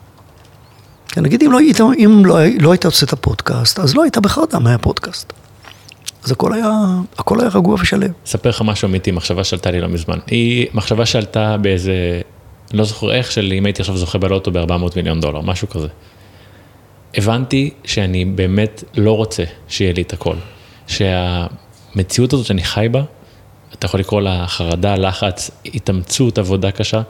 [1.07, 4.17] כן, נגיד אם לא היית, אם לא, לא היית עושה את הפודקאסט, אז לא היית
[4.17, 5.33] בחרדה מהפודקאסט.
[6.23, 6.71] אז הכל היה,
[7.17, 8.11] הכל היה רגוע ושלם.
[8.25, 10.19] אספר לך משהו אמיתי, מחשבה שעלתה לי לא מזמן.
[10.27, 12.21] היא מחשבה שעלתה באיזה,
[12.73, 15.87] לא זוכר איך, של אם הייתי עכשיו זוכה בלוטו ב-400 מיליון דולר, משהו כזה.
[17.15, 20.35] הבנתי שאני באמת לא רוצה שיהיה לי את הכל.
[20.87, 23.01] שהמציאות הזאת שאני חי בה,
[23.73, 27.01] אתה יכול לקרוא לה חרדה, לחץ, התאמצות, עבודה קשה.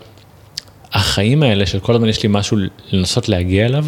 [0.94, 2.58] החיים האלה של כל הזמן יש לי משהו
[2.92, 3.86] לנסות להגיע אליו,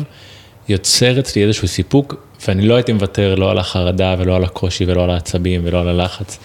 [0.69, 2.15] יוצר אצלי איזשהו סיפוק,
[2.47, 5.87] ואני לא הייתי מוותר לא על החרדה ולא על הקושי ולא על העצבים ולא על
[5.87, 6.39] הלחץ.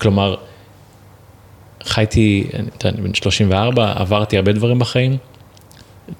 [0.00, 0.36] כלומר,
[1.84, 2.46] חייתי,
[2.84, 5.16] אני בן 34, עברתי הרבה דברים בחיים.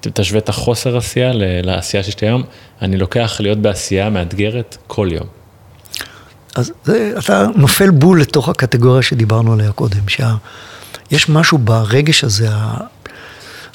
[0.01, 1.31] תשווה את החוסר עשייה
[1.63, 2.43] לעשייה שיש לי היום,
[2.81, 5.27] אני לוקח להיות בעשייה מאתגרת כל יום.
[6.55, 12.49] אז זה, אתה נופל בול לתוך הקטגוריה שדיברנו עליה קודם, שיש משהו ברגש הזה.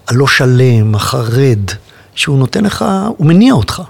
[0.09, 1.59] הלא שלם, החרד,
[2.15, 2.85] שהוא נותן לך,
[3.17, 3.83] הוא מניע אותך.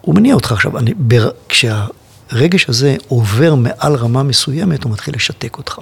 [0.00, 5.58] הוא מניע אותך עכשיו, אני, בר, כשהרגש הזה עובר מעל רמה מסוימת, הוא מתחיל לשתק
[5.58, 5.80] אותך.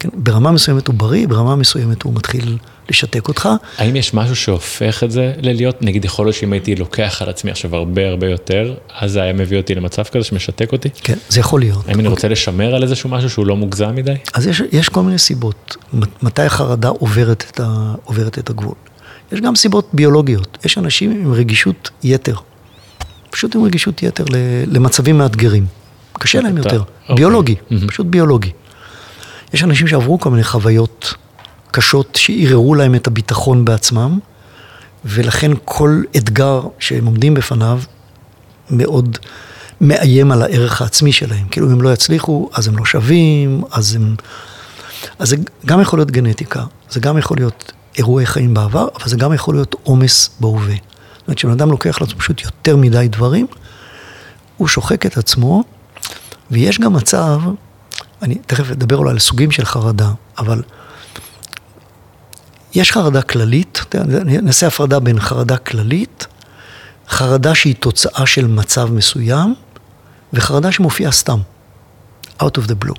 [0.00, 2.58] כן, ברמה מסוימת הוא בריא, ברמה מסוימת הוא מתחיל
[2.88, 3.48] לשתק אותך.
[3.78, 7.50] האם יש משהו שהופך את זה ללהיות, נגיד יכול להיות שאם הייתי לוקח על עצמי
[7.50, 10.88] עכשיו הרבה הרבה יותר, אז זה היה מביא אותי למצב כזה שמשתק אותי?
[11.02, 11.88] כן, זה יכול להיות.
[11.88, 14.14] האם אני רוצה לשמר על איזשהו משהו שהוא לא מוגזם מדי?
[14.34, 15.76] אז יש, יש כל מיני סיבות.
[16.22, 18.74] מתי החרדה עוברת את, ה, עוברת את הגבול?
[19.32, 20.58] יש גם סיבות ביולוגיות.
[20.64, 22.34] יש אנשים עם רגישות יתר.
[23.30, 24.24] פשוט עם רגישות יתר
[24.66, 25.66] למצבים מאתגרים.
[26.12, 26.82] קשה להם יותר.
[27.02, 27.16] אוקיי.
[27.16, 27.54] ביולוגי,
[27.86, 28.50] פשוט ביולוגי.
[29.54, 31.14] יש אנשים שעברו כל מיני חוויות
[31.70, 34.18] קשות שערערו להם את הביטחון בעצמם,
[35.04, 37.80] ולכן כל אתגר שהם עומדים בפניו
[38.70, 39.18] מאוד
[39.80, 41.48] מאיים על הערך העצמי שלהם.
[41.50, 44.16] כאילו אם הם לא יצליחו, אז הם לא שווים, אז הם...
[45.18, 45.36] אז זה
[45.66, 49.54] גם יכול להיות גנטיקה, זה גם יכול להיות אירועי חיים בעבר, אבל זה גם יכול
[49.54, 50.74] להיות עומס בהווה.
[51.18, 53.46] זאת אומרת, כשבן אדם לוקח לעצמו פשוט יותר מדי דברים,
[54.56, 55.64] הוא שוחק את עצמו,
[56.50, 57.40] ויש גם מצב,
[58.22, 60.62] אני תכף אדבר אולי על סוגים של חרדה, אבל
[62.74, 63.84] יש חרדה כללית,
[64.42, 66.26] נעשה הפרדה בין חרדה כללית,
[67.08, 69.54] חרדה שהיא תוצאה של מצב מסוים,
[70.32, 71.38] וחרדה שמופיעה סתם,
[72.42, 72.98] out of the blue.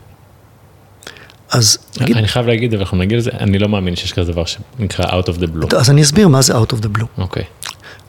[1.51, 2.17] אז נגיד...
[2.17, 5.25] אני חייב להגיד, ואנחנו נגיד את זה, אני לא מאמין שיש כזה דבר שנקרא out
[5.25, 5.77] of the blue.
[5.77, 7.05] אז אני אסביר מה זה out of the blue.
[7.17, 7.43] אוקיי.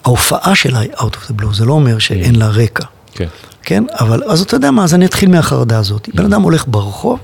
[0.05, 2.85] ההופעה שלה היא out of the blue, זה לא אומר שאין לה רקע.
[3.13, 3.27] כן.
[3.63, 6.09] כן, אבל אז אתה יודע מה, אז אני אתחיל מהחרדה הזאת.
[6.13, 7.19] בן אדם הולך ברחוב,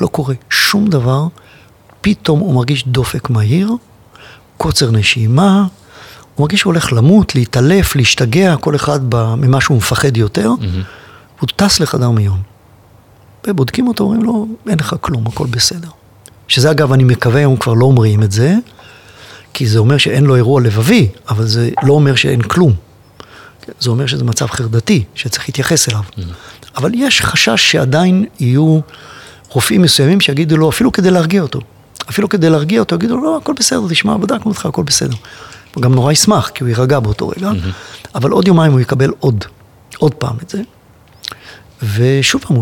[0.00, 1.26] לא קורה שום דבר,
[2.00, 3.72] פתאום הוא מרגיש דופק מהיר,
[4.56, 5.66] קוצר נשימה,
[6.34, 10.50] הוא מרגיש שהוא הולך למות, להתעלף, להשתגע, כל אחד ממה שהוא מפחד יותר,
[11.40, 12.40] הוא טס לחדר מיון.
[13.46, 15.88] ובודקים אותו, אומרים לו, אין לך כלום, הכל בסדר.
[16.48, 18.54] שזה אגב, אני מקווה, היום כבר לא אומרים את זה,
[19.54, 22.72] כי זה אומר שאין לו אירוע לבבי, אבל זה לא אומר שאין כלום.
[23.80, 26.00] זה אומר שזה מצב חרדתי, שצריך להתייחס אליו.
[26.00, 26.20] Mm-hmm.
[26.76, 28.80] אבל יש חשש שעדיין יהיו
[29.48, 31.60] רופאים מסוימים שיגידו לו, אפילו כדי להרגיע אותו,
[32.10, 35.16] אפילו כדי להרגיע אותו, יגידו לו, לא, הכל בסדר, תשמע, בדקנו אותך, הכל בסדר.
[35.74, 38.14] הוא גם נורא ישמח, כי הוא יירגע באותו רגע, mm-hmm.
[38.14, 39.44] אבל עוד יומיים הוא יקבל עוד,
[39.98, 40.62] עוד פעם את זה.
[41.94, 42.56] ושוב פעם,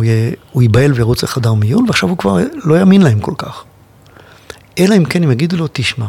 [0.52, 3.64] הוא ייבהל וירוץ לחדר מיון, ועכשיו הוא כבר לא יאמין להם כל כך.
[4.78, 6.06] אלא אם כן הם יגידו לו, תשמע,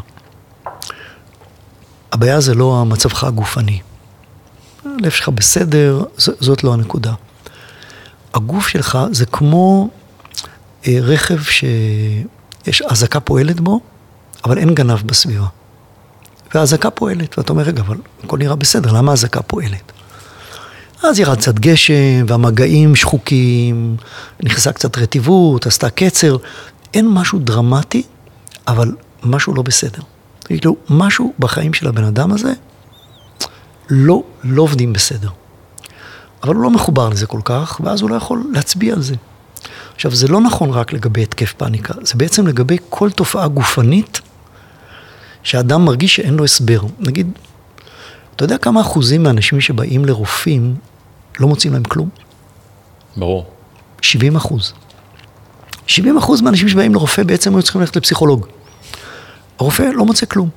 [2.12, 3.80] הבעיה זה לא מצבך הגופני.
[4.86, 7.14] הלב שלך בסדר, זאת לא הנקודה.
[8.34, 9.90] הגוף שלך זה כמו
[10.88, 13.80] אה, רכב שיש אזעקה פועלת בו,
[14.46, 15.48] אבל אין גנב בסביבה.
[16.56, 19.92] והאזעקה פועלת, ואתה אומר, רגע, אבל הכל נראה בסדר, למה האזעקה פועלת?
[21.04, 23.98] אז ירד קצת גשם, והמגעים שחוקים,
[24.44, 26.38] נכנסה קצת רטיבות, עשתה קצר.
[26.94, 28.04] אין משהו דרמטי,
[28.68, 30.02] אבל משהו לא בסדר.
[30.46, 32.54] כאילו, משהו בחיים של הבן אדם הזה
[33.90, 35.30] לא, לא עובדים בסדר.
[36.44, 39.16] אבל הוא לא מחובר לזה כל כך, ואז הוא לא יכול להצביע על זה.
[39.96, 44.22] עכשיו, זה לא נכון רק לגבי התקף פאניקה, זה בעצם לגבי כל תופעה גופנית
[45.44, 46.82] שאדם מרגיש שאין לו הסבר.
[47.00, 47.32] נגיד,
[48.36, 50.76] אתה יודע כמה אחוזים מהאנשים שבאים לרופאים
[51.40, 52.10] לא מוצאים להם כלום?
[53.18, 53.46] ברור.
[54.02, 54.74] 70 אחוז.
[55.88, 58.48] 70 אחוז מהאנשים שבאים לרופא בעצם היו צריכים ללכת לפסיכולוג.
[59.60, 60.50] הרופא לא מוצא כלום.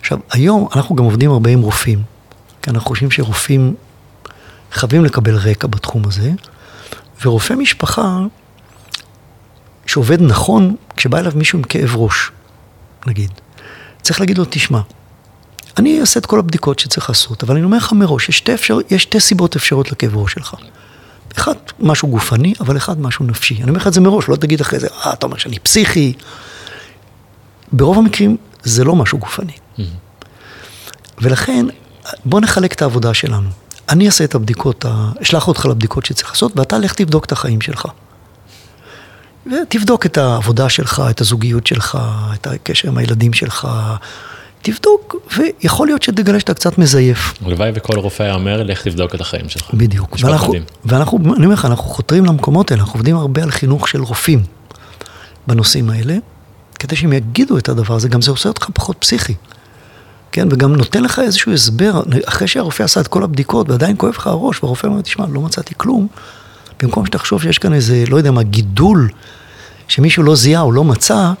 [0.00, 2.02] עכשיו, היום אנחנו גם עובדים הרבה עם רופאים,
[2.62, 3.74] כי אנחנו חושבים שרופאים
[4.72, 6.30] חייבים לקבל רקע בתחום הזה,
[7.24, 8.18] ורופא משפחה
[9.86, 12.30] שעובד נכון, כשבא אליו מישהו עם כאב ראש,
[13.06, 13.30] נגיד,
[14.02, 14.80] צריך להגיד לו, תשמע,
[15.78, 18.78] אני אעשה את כל הבדיקות שצריך לעשות, אבל אני אומר לך מראש, יש שתי, אפשר,
[18.90, 20.54] יש שתי סיבות אפשרות לכאב ראש שלך.
[21.36, 23.54] אחד, משהו גופני, אבל אחד, משהו נפשי.
[23.54, 26.12] אני אומר לך את זה מראש, לא תגיד אחרי זה, אה, אתה אומר שאני פסיכי.
[27.72, 29.52] ברוב המקרים זה לא משהו גופני.
[29.52, 29.82] Mm-hmm.
[31.22, 31.66] ולכן,
[32.24, 33.48] בוא נחלק את העבודה שלנו.
[33.88, 34.84] אני אעשה את הבדיקות,
[35.22, 37.86] אשלח אותך לבדיקות שצריך לעשות, ואתה לך תבדוק את החיים שלך.
[39.46, 41.98] ותבדוק את העבודה שלך, את הזוגיות שלך,
[42.34, 43.68] את הקשר עם הילדים שלך,
[44.62, 47.34] תבדוק, ויכול להיות שתגלה שאתה קצת מזייף.
[47.44, 49.74] הלוואי וכל רופא היה אומר, לך תבדוק את החיים שלך.
[49.74, 50.16] בדיוק.
[50.20, 54.02] ואנחנו, ואנחנו, אני אומר לך, אנחנו חותרים למקומות האלה, אנחנו עובדים הרבה על חינוך של
[54.02, 54.42] רופאים
[55.46, 56.16] בנושאים האלה,
[56.78, 59.34] כדי שהם יגידו את הדבר הזה, גם זה עושה אותך פחות פסיכי.
[60.32, 64.26] כן, וגם נותן לך איזשהו הסבר, אחרי שהרופא עשה את כל הבדיקות ועדיין כואב לך
[64.26, 66.06] הראש, והרופא אומר, תשמע, לא מצאתי כלום,
[66.82, 69.08] במקום שתחשוב שיש כאן איזה, לא יודע מה, גידול
[69.88, 71.32] שמישהו לא זיהה או לא מצא,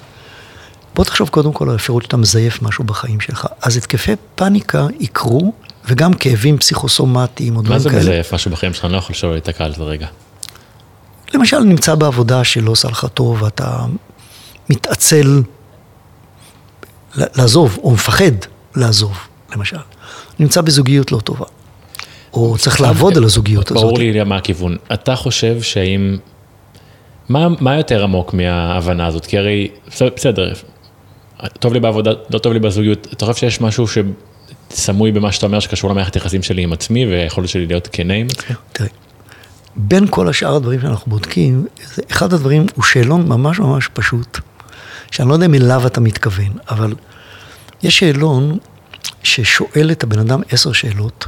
[0.94, 3.46] בוא תחשוב קודם כל על האפשרות שאתה מזייף משהו בחיים שלך.
[3.62, 5.52] אז התקפי פאניקה יקרו,
[5.84, 7.94] וגם כאבים פסיכוסומטיים או דברים כאלה.
[7.94, 8.84] מה זה מזייף משהו בחיים שלך?
[8.84, 10.06] אני לא יכול לשאול להיתקע על זה רגע.
[11.34, 13.84] למשל, נמצא בעבודה שלא עושה לך טוב, ואתה
[14.70, 15.42] מתעצל
[17.14, 18.32] לעזוב, או מפחד
[18.76, 19.18] לעזוב,
[19.52, 19.76] למשל.
[20.38, 21.44] נמצא בזוגיות לא טובה.
[22.32, 23.82] או צריך לעבוד על הזוגיות הזאת.
[23.82, 24.76] ברור לי מה הכיוון.
[24.92, 26.16] אתה חושב שאם...
[27.28, 29.26] מה, מה יותר עמוק מההבנה הזאת?
[29.26, 29.68] כי הרי,
[30.16, 30.52] בסדר,
[31.58, 33.84] טוב לי בעבודה, לא טוב לי בזוגיות, אתה חושב שיש משהו
[34.70, 38.26] שסמוי במה שאתה אומר שקשור למערכת יחסים שלי עם עצמי ויכולת שלי להיות כנה עם
[38.26, 38.56] עצמי?
[38.72, 38.88] תראה,
[39.76, 41.66] בין כל השאר הדברים שאנחנו בודקים,
[42.10, 44.38] אחד הדברים הוא שאלון ממש ממש פשוט,
[45.10, 46.94] שאני לא יודע אם אליו אתה מתכוון, אבל
[47.82, 48.58] יש שאלון
[49.22, 51.26] ששואל את הבן אדם עשר שאלות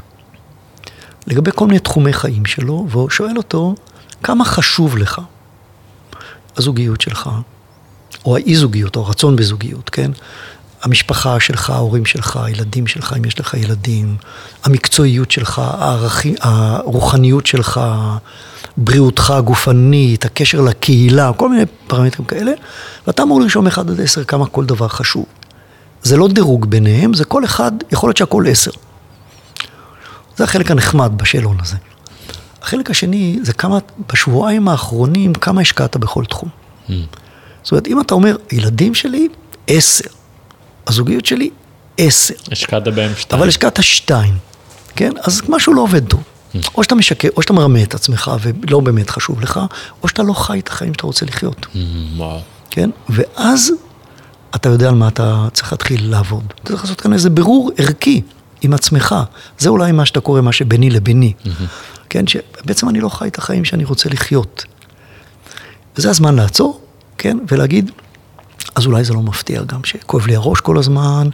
[1.26, 3.74] לגבי כל מיני תחומי חיים שלו, והוא שואל אותו,
[4.22, 5.20] כמה חשוב לך
[6.56, 7.30] הזוגיות שלך,
[8.24, 10.10] או האי-זוגיות, או הרצון בזוגיות, כן?
[10.82, 14.16] המשפחה שלך, ההורים שלך, הילדים שלך, אם יש לך ילדים,
[14.64, 17.80] המקצועיות שלך, הערכי, הרוחניות שלך,
[18.76, 22.52] בריאותך הגופנית, הקשר לקהילה, כל מיני פרמטרים כאלה,
[23.06, 25.24] ואתה אמור לרשום 1 עד 10 כמה כל דבר חשוב.
[26.04, 28.70] זה לא דירוג ביניהם, זה כל אחד, יכול להיות שהכל 10.
[30.36, 31.76] זה החלק הנחמד בשאלון הזה.
[32.62, 33.78] החלק השני זה כמה,
[34.12, 36.48] בשבועיים האחרונים, כמה השקעת בכל תחום.
[36.48, 36.92] Mm.
[37.62, 39.28] זאת אומרת, אם אתה אומר, הילדים שלי,
[39.66, 40.04] 10.
[40.86, 41.50] הזוגיות שלי,
[41.98, 42.34] 10.
[42.52, 43.40] השקעת בהם שתיים.
[43.40, 44.34] אבל השקעת שתיים,
[44.96, 45.12] כן?
[45.22, 46.22] אז משהו לא עובד טוב.
[46.22, 46.58] Mm.
[46.74, 49.60] או שאתה משקר, או שאתה מרמה את עצמך ולא באמת חשוב לך,
[50.02, 51.66] או שאתה לא חי את החיים שאתה רוצה לחיות.
[51.66, 51.76] Mm,
[52.16, 52.40] וואו.
[52.70, 52.90] כן?
[53.08, 53.72] ואז
[54.54, 56.44] אתה יודע על מה אתה צריך להתחיל לעבוד.
[56.54, 58.22] אתה צריך לעשות כאן איזה בירור ערכי
[58.62, 59.14] עם עצמך.
[59.58, 61.32] זה אולי מה שאתה קורא, מה שביני לביני.
[62.08, 62.24] כן?
[62.26, 64.64] שבעצם אני לא חי את החיים שאני רוצה לחיות.
[65.96, 66.80] וזה הזמן לעצור,
[67.18, 67.38] כן?
[67.48, 67.90] ולהגיד,
[68.74, 71.28] אז אולי זה לא מפתיע גם שכואב לי הראש כל הזמן,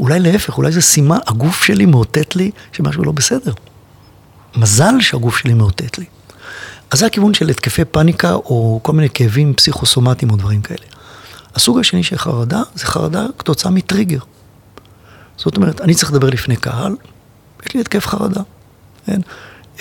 [0.00, 3.52] אולי להפך, אולי זה סימן, הגוף שלי מאותת לי שמשהו לא בסדר.
[4.56, 6.04] מזל שהגוף שלי מאותת לי.
[6.90, 10.95] אז זה הכיוון של התקפי פאניקה או כל מיני כאבים פסיכוסומטיים או דברים כאלה.
[11.56, 14.18] הסוג השני של חרדה זה חרדה כתוצאה מטריגר.
[15.36, 16.96] זאת אומרת, אני צריך לדבר לפני קהל,
[17.66, 18.40] יש לי התקף חרדה.
[19.06, 19.20] כן?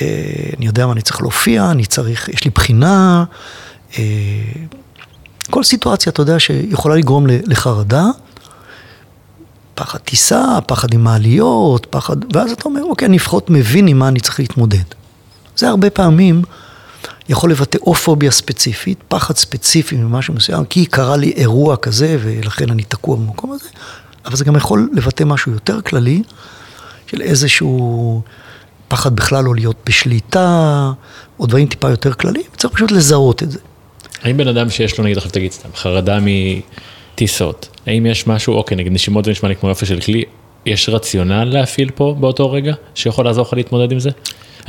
[0.01, 3.23] אה, אני יודע מה אני צריך להופיע, אני צריך, יש לי בחינה.
[3.97, 4.03] אה,
[5.49, 8.05] כל סיטואציה, אתה יודע, שיכולה לגרום לחרדה,
[9.75, 12.35] פחד טיסה, פחד עם מעליות, פחד...
[12.35, 14.83] ואז אתה אומר, אוקיי, אני לפחות מבין עם מה אני צריך להתמודד.
[15.57, 16.41] זה הרבה פעמים
[17.29, 22.71] יכול לבטא או פוביה ספציפית, פחד ספציפי ממשהו מסוים, כי קרה לי אירוע כזה ולכן
[22.71, 23.69] אני תקוע במקום הזה,
[24.25, 26.21] אבל זה גם יכול לבטא משהו יותר כללי,
[27.07, 28.21] של איזשהו
[28.87, 30.91] פחד בכלל לא להיות בשליטה,
[31.39, 33.59] או דברים טיפה יותר כלליים, צריך פשוט לזהות את זה.
[34.23, 38.77] האם בן אדם שיש לו, נגיד, עכשיו תגיד סתם, חרדה מטיסות, האם יש משהו, אוקיי,
[38.77, 40.23] נגיד נשימות זה נשמע לי כמו יופי של כלי,
[40.65, 44.09] יש רציונל להפעיל פה באותו רגע, שיכול לעזור לך להתמודד עם זה?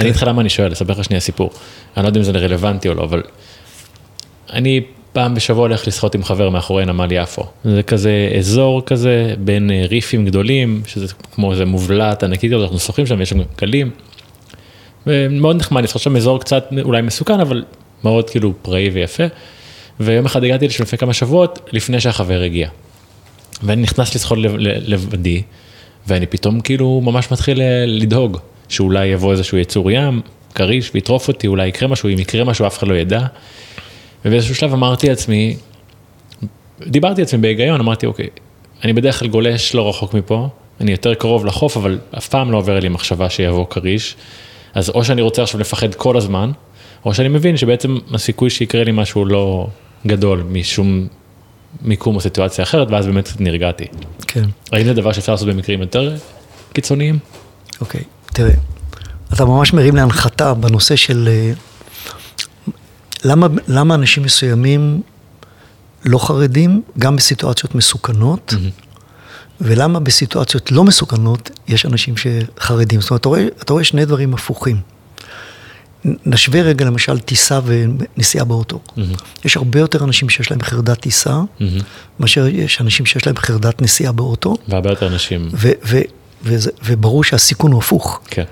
[0.01, 1.51] אני איתך למה אני שואל, אספר לך שנייה סיפור.
[1.97, 3.23] אני לא יודע אם זה רלוונטי או לא, אבל
[4.53, 4.81] אני
[5.13, 7.47] פעם בשבוע הולך לשחות עם חבר מאחורי נמל יפו.
[7.65, 13.07] זה כזה אזור כזה בין אה, ריפים גדולים, שזה כמו איזה מובלעת ענקית, אנחנו שוחים
[13.07, 13.91] שם, יש שם גלים.
[15.07, 17.65] ומאוד נחמד, לשחות שם אזור קצת אולי מסוכן, אבל
[18.05, 19.25] מאוד כאילו פראי ויפה.
[20.01, 22.69] ויום אחד הגעתי לשם לפני כמה שבועות, לפני שהחבר הגיע.
[23.63, 25.43] ואני נכנס לשחות לבדי,
[26.07, 28.39] ואני פתאום כאילו ממש מתחיל אה, לדאוג.
[28.69, 30.21] שאולי יבוא איזשהו יצור ים,
[30.55, 33.27] כריש, ויטרוף אותי, אולי יקרה משהו, אם יקרה משהו אף אחד לא ידע.
[34.25, 35.57] ובאיזשהו שלב אמרתי לעצמי,
[36.87, 38.29] דיברתי לעצמי בהיגיון, אמרתי, אוקיי,
[38.85, 40.49] אני בדרך כלל גולש לא רחוק מפה,
[40.81, 44.17] אני יותר קרוב לחוף, אבל אף פעם לא עובר לי מחשבה שיבוא כריש.
[44.75, 46.51] אז או שאני רוצה עכשיו לפחד כל הזמן,
[47.05, 49.67] או שאני מבין שבעצם הסיכוי שיקרה לי משהו לא
[50.07, 51.07] גדול משום
[51.83, 53.85] מיקום או סיטואציה אחרת, ואז באמת נרגעתי.
[54.27, 54.45] כן.
[54.73, 56.15] האם זה דבר שאפשר לעשות במקרים יותר
[56.73, 57.19] קיצוניים?
[57.81, 58.01] אוקיי.
[58.37, 58.55] תראה,
[59.35, 61.53] אתה ממש מרים להנחתה בנושא של אה,
[63.25, 65.03] למה, למה אנשים מסוימים
[66.05, 68.95] לא חרדים, גם בסיטואציות מסוכנות, mm-hmm.
[69.61, 73.01] ולמה בסיטואציות לא מסוכנות יש אנשים שחרדים.
[73.01, 74.81] זאת אומרת, אתה רואה, אתה רואה שני דברים הפוכים.
[76.05, 78.81] נשווה רגע למשל טיסה ונסיעה באוטו.
[78.87, 79.01] Mm-hmm.
[79.45, 81.63] יש הרבה יותר אנשים שיש להם חרדת טיסה, mm-hmm.
[82.21, 84.57] מאשר יש אנשים שיש להם חרדת נסיעה באוטו.
[84.69, 85.49] והרבה יותר אנשים.
[85.53, 88.21] ו- ו- וזה, וברור שהסיכון הוא הפוך.
[88.25, 88.45] כן.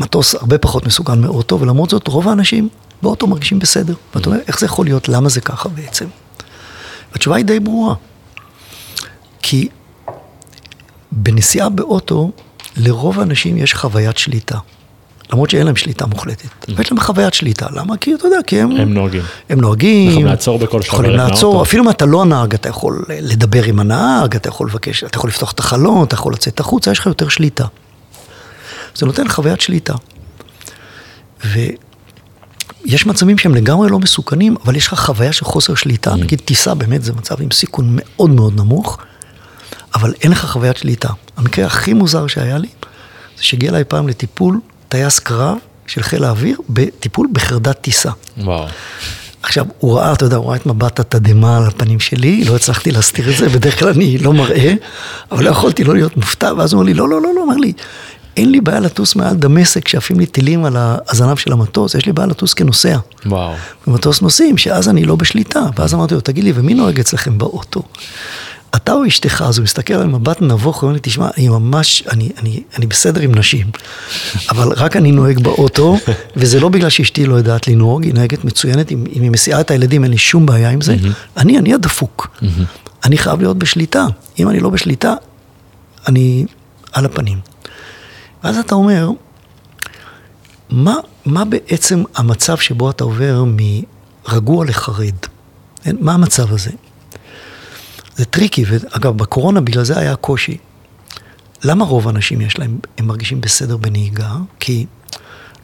[0.00, 2.68] מטוס הרבה פחות מסוכן מאוטו, ולמרות זאת רוב האנשים
[3.02, 3.94] באוטו מרגישים בסדר.
[3.94, 4.16] Mm-hmm.
[4.16, 5.08] ואתה אומר, איך זה יכול להיות?
[5.08, 6.06] למה זה ככה בעצם?
[7.14, 7.94] התשובה היא די ברורה.
[9.42, 9.68] כי
[11.12, 12.30] בנסיעה באוטו,
[12.76, 14.58] לרוב האנשים יש חוויית שליטה.
[15.32, 16.48] למרות שאין להם שליטה מוחלטת.
[16.68, 16.82] Mm.
[16.82, 17.96] יש להם חוויית שליטה, למה?
[17.96, 18.70] כי אתה יודע, כי הם...
[18.70, 19.22] הם נוהגים.
[19.48, 20.10] הם נוהגים.
[20.10, 20.92] יכולים לעצור בכל שלב.
[20.92, 25.04] יכולים לעצור, אפילו אם אתה לא הנהג, אתה יכול לדבר עם הנהג, אתה יכול לבקש,
[25.04, 27.66] אתה יכול לפתוח את החלון, אתה יכול לצאת החוצה, יש לך יותר שליטה.
[28.94, 29.94] זה נותן חוויית שליטה.
[31.44, 36.12] ויש מצבים שהם לגמרי לא מסוכנים, אבל יש לך חוויה של חוסר שליטה.
[36.12, 36.16] Mm.
[36.16, 38.98] נגיד טיסה באמת זה מצב עם סיכון מאוד מאוד נמוך,
[39.94, 41.08] אבל אין לך חוויית שליטה.
[41.36, 42.68] המקרה הכי מוזר שהיה לי,
[43.36, 44.60] זה שהגיע אליי פעם לטיפול
[44.90, 48.10] טייס קרב של חיל האוויר בטיפול בחרדת טיסה.
[48.38, 48.66] וואו.
[49.42, 52.90] עכשיו, הוא ראה, אתה יודע, הוא ראה את מבט התדהמה על הפנים שלי, לא הצלחתי
[52.90, 54.74] להסתיר את זה, בדרך כלל אני לא מראה,
[55.32, 57.56] אבל לא יכולתי לא להיות מופתע, ואז הוא אמר לי, לא, לא, לא, לא, אמר
[57.56, 57.72] לי,
[58.36, 60.76] אין לי בעיה לטוס מעל דמשק כשעפים לי טילים על
[61.08, 62.96] הזנב של המטוס, יש לי בעיה לטוס כנוסע.
[63.26, 63.54] וואו.
[63.86, 65.60] במטוס נוסעים, שאז אני לא בשליטה.
[65.78, 67.82] ואז אמרתי לו, תגיד לי, ומי נוהג אצלכם באוטו?
[68.76, 72.30] אתה או אשתך, אז הוא מסתכל על מבט נבוך, אומר לי, תשמע, אני ממש, אני,
[72.38, 73.66] אני, אני בסדר עם נשים,
[74.50, 75.96] אבל רק אני נוהג באוטו,
[76.36, 79.70] וזה לא בגלל שאשתי לא יודעת לנהוג, היא נוהגת מצוינת, אם, אם היא מסיעה את
[79.70, 80.96] הילדים, אין לי שום בעיה עם זה.
[81.36, 82.38] אני, אני הדפוק.
[83.04, 84.06] אני חייב להיות בשליטה.
[84.38, 85.14] אם אני לא בשליטה,
[86.08, 86.46] אני
[86.92, 87.38] על הפנים.
[88.44, 89.10] ואז אתה אומר,
[90.70, 90.94] מה,
[91.24, 95.14] מה בעצם המצב שבו אתה עובר מרגוע לחרד?
[96.00, 96.70] מה המצב הזה?
[98.20, 100.56] זה tricky, ואגב, בקורונה בגלל זה היה קושי.
[101.64, 104.30] למה רוב האנשים יש להם, הם מרגישים בסדר בנהיגה?
[104.60, 104.86] כי,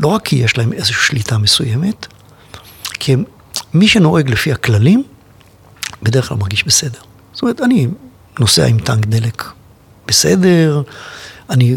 [0.01, 2.07] לא רק כי יש להם איזושהי שליטה מסוימת,
[2.93, 3.25] כי הם,
[3.75, 5.03] מי שנוהג לפי הכללים,
[6.03, 6.99] בדרך כלל מרגיש בסדר.
[7.33, 7.89] זאת אומרת, אני
[8.41, 9.45] נוסע עם טנק דלק
[10.09, 10.83] בסדר,
[11.51, 11.77] אני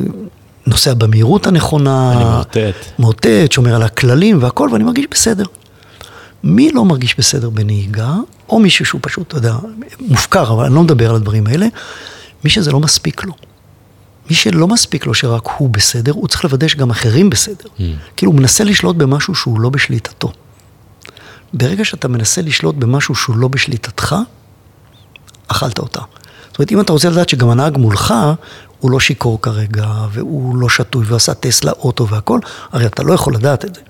[0.67, 2.75] נוסע במהירות הנכונה, אני מאותת.
[2.99, 5.45] מאותת, שומר על הכללים והכל, ואני מרגיש בסדר.
[6.43, 8.13] מי לא מרגיש בסדר בנהיגה,
[8.49, 9.55] או מישהו שהוא פשוט, אתה יודע,
[9.99, 11.67] מופקר, אבל אני לא מדבר על הדברים האלה,
[12.43, 13.33] מי שזה לא מספיק לו.
[14.29, 17.69] מי שלא מספיק לו שרק הוא בסדר, הוא צריך לוודא שגם אחרים בסדר.
[17.77, 17.81] Mm.
[18.17, 20.31] כאילו, הוא מנסה לשלוט במשהו שהוא לא בשליטתו.
[21.53, 24.15] ברגע שאתה מנסה לשלוט במשהו שהוא לא בשליטתך,
[25.47, 26.01] אכלת אותה.
[26.47, 28.13] זאת אומרת, אם אתה רוצה לדעת שגם הנהג מולך,
[28.79, 32.39] הוא לא שיכור כרגע, והוא לא שטוי, ועשה טסלה אוטו והכל,
[32.71, 33.81] הרי אתה לא יכול לדעת את זה.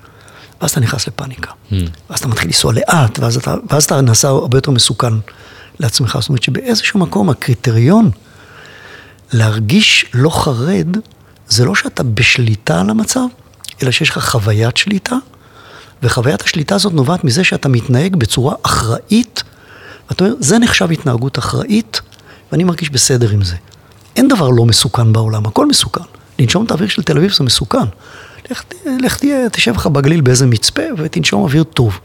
[0.61, 1.51] ואז אתה נכנס לפאניקה.
[1.51, 1.73] Mm.
[2.09, 5.13] ואז אתה מתחיל לנסוע לאט, ואז אתה, ואז אתה נעשה הרבה יותר מסוכן
[5.79, 6.17] לעצמך.
[6.21, 8.11] זאת אומרת שבאיזשהו מקום הקריטריון
[9.33, 10.87] להרגיש לא חרד,
[11.47, 13.25] זה לא שאתה בשליטה על המצב,
[13.83, 15.15] אלא שיש לך חוויית שליטה,
[16.03, 19.43] וחוויית השליטה הזאת נובעת מזה שאתה מתנהג בצורה אחראית,
[20.09, 22.01] ואתה אומר, זה נחשב התנהגות אחראית,
[22.51, 23.55] ואני מרגיש בסדר עם זה.
[24.15, 26.03] אין דבר לא מסוכן בעולם, הכל מסוכן.
[26.39, 27.77] לנשום את האוויר של תל אביב זה מסוכן.
[28.85, 31.99] לך, תהיה, תשב לך בגליל באיזה מצפה ותנשום אוויר טוב.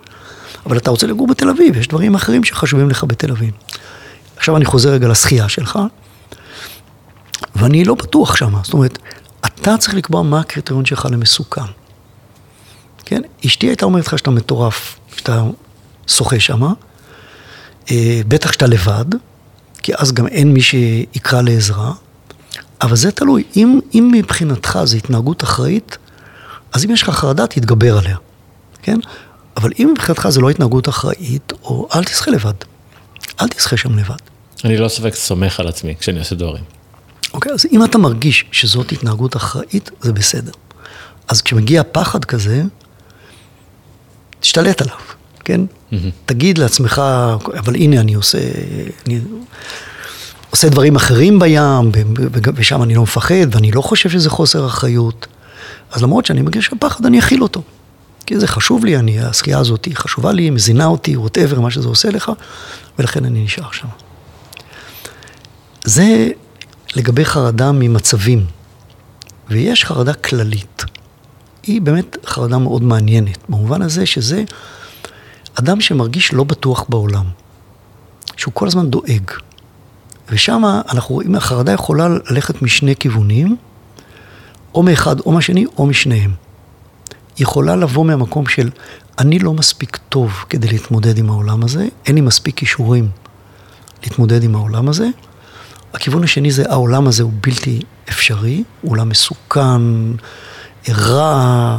[0.66, 3.50] אבל אתה רוצה לגור בתל אביב, יש דברים אחרים שחשובים לך בתל אביב.
[4.36, 5.78] עכשיו אני חוזר רגע לשחייה שלך,
[7.56, 8.60] ואני לא בטוח שמה.
[8.64, 8.98] זאת אומרת,
[9.46, 11.60] אתה צריך לקבוע מה הקריטריון שלך למסוכן.
[13.04, 13.22] כן?
[13.46, 15.44] אשתי הייתה אומרת לך שאתה מטורף, שאתה
[16.06, 16.72] שוחה שמה,
[17.90, 19.04] אה, בטח שאתה לבד,
[19.82, 21.92] כי אז גם אין מי שיקרא לעזרה,
[22.82, 23.44] אבל זה תלוי.
[23.56, 25.98] אם, אם מבחינתך זו התנהגות אחראית,
[26.74, 28.16] אז אם יש לך חרדה, תתגבר עליה,
[28.82, 28.98] כן?
[29.56, 32.52] אבל אם מבחינתך זו לא התנהגות אחראית, או אל תשחה לבד.
[33.40, 34.16] אל תשחה שם לבד.
[34.64, 36.64] אני לא ספק סומך על עצמי כשאני עושה דברים.
[37.34, 40.52] אוקיי, אז אם אתה מרגיש שזאת התנהגות אחראית, זה בסדר.
[41.28, 42.62] אז כשמגיע פחד כזה,
[44.40, 44.96] תשתלט עליו,
[45.44, 45.60] כן?
[45.60, 45.94] Mm-hmm.
[46.26, 47.02] תגיד לעצמך,
[47.58, 48.38] אבל הנה אני עושה,
[49.06, 49.20] אני
[50.50, 51.90] עושה דברים אחרים בים,
[52.54, 55.26] ושם אני לא מפחד, ואני לא חושב שזה חוסר אחריות.
[55.94, 57.62] אז למרות שאני מרגיש הפחד, אני אכיל אותו.
[58.26, 61.88] כי זה חשוב לי, אני, השחייה הזאת היא חשובה לי, מזינה אותי, ווטאבר, מה שזה
[61.88, 62.32] עושה לך,
[62.98, 63.88] ולכן אני נשאר שם.
[65.84, 66.28] זה
[66.96, 68.46] לגבי חרדה ממצבים.
[69.48, 70.84] ויש חרדה כללית.
[71.62, 74.44] היא באמת חרדה מאוד מעניינת, במובן הזה שזה
[75.54, 77.24] אדם שמרגיש לא בטוח בעולם,
[78.36, 79.30] שהוא כל הזמן דואג.
[80.30, 83.56] ושם אנחנו רואים, החרדה יכולה ללכת משני כיוונים,
[84.74, 86.34] או מאחד או מהשני, או משניהם.
[87.38, 88.70] יכולה לבוא מהמקום של
[89.18, 93.08] אני לא מספיק טוב כדי להתמודד עם העולם הזה, אין לי מספיק כישורים
[94.02, 95.08] להתמודד עם העולם הזה.
[95.94, 99.82] הכיוון השני זה העולם הזה הוא בלתי אפשרי, עולם מסוכן,
[100.88, 101.78] רע,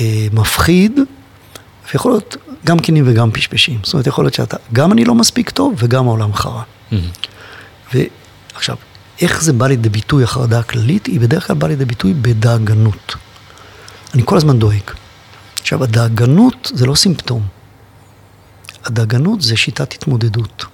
[0.00, 1.00] אה, מפחיד,
[1.92, 3.80] ויכול להיות גם כנים וגם פשפשים.
[3.82, 6.62] זאת אומרת, יכול להיות שאתה, גם אני לא מספיק טוב וגם העולם חרא.
[6.62, 6.94] Mm-hmm.
[7.94, 8.76] ועכשיו,
[9.20, 11.06] איך זה בא לידי ביטוי, החרדה הכללית?
[11.06, 13.14] היא בדרך כלל באה לידי ביטוי בדאגנות.
[14.14, 14.90] אני כל הזמן דואג.
[15.60, 17.42] עכשיו, הדאגנות זה לא סימפטום.
[18.84, 20.64] הדאגנות זה שיטת התמודדות.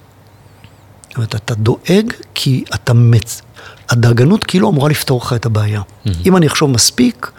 [1.07, 3.41] זאת אומרת, אתה דואג כי אתה מצ...
[3.89, 5.81] הדאגנות כאילו אמורה לפתור לך את הבעיה.
[5.81, 6.09] Mm-hmm.
[6.25, 7.31] אם אני אחשוב מספיק,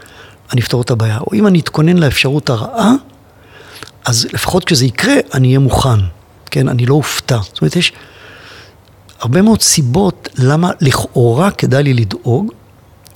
[0.53, 1.19] אני אפתור את הבעיה.
[1.19, 2.93] או אם אני אתכונן לאפשרות הרעה,
[4.05, 5.99] אז לפחות כשזה יקרה, אני אהיה מוכן.
[6.51, 7.39] כן, אני לא אופתע.
[7.43, 7.93] זאת אומרת, יש...
[9.25, 12.53] הרבה מאוד סיבות למה לכאורה כדאי לי לדאוג,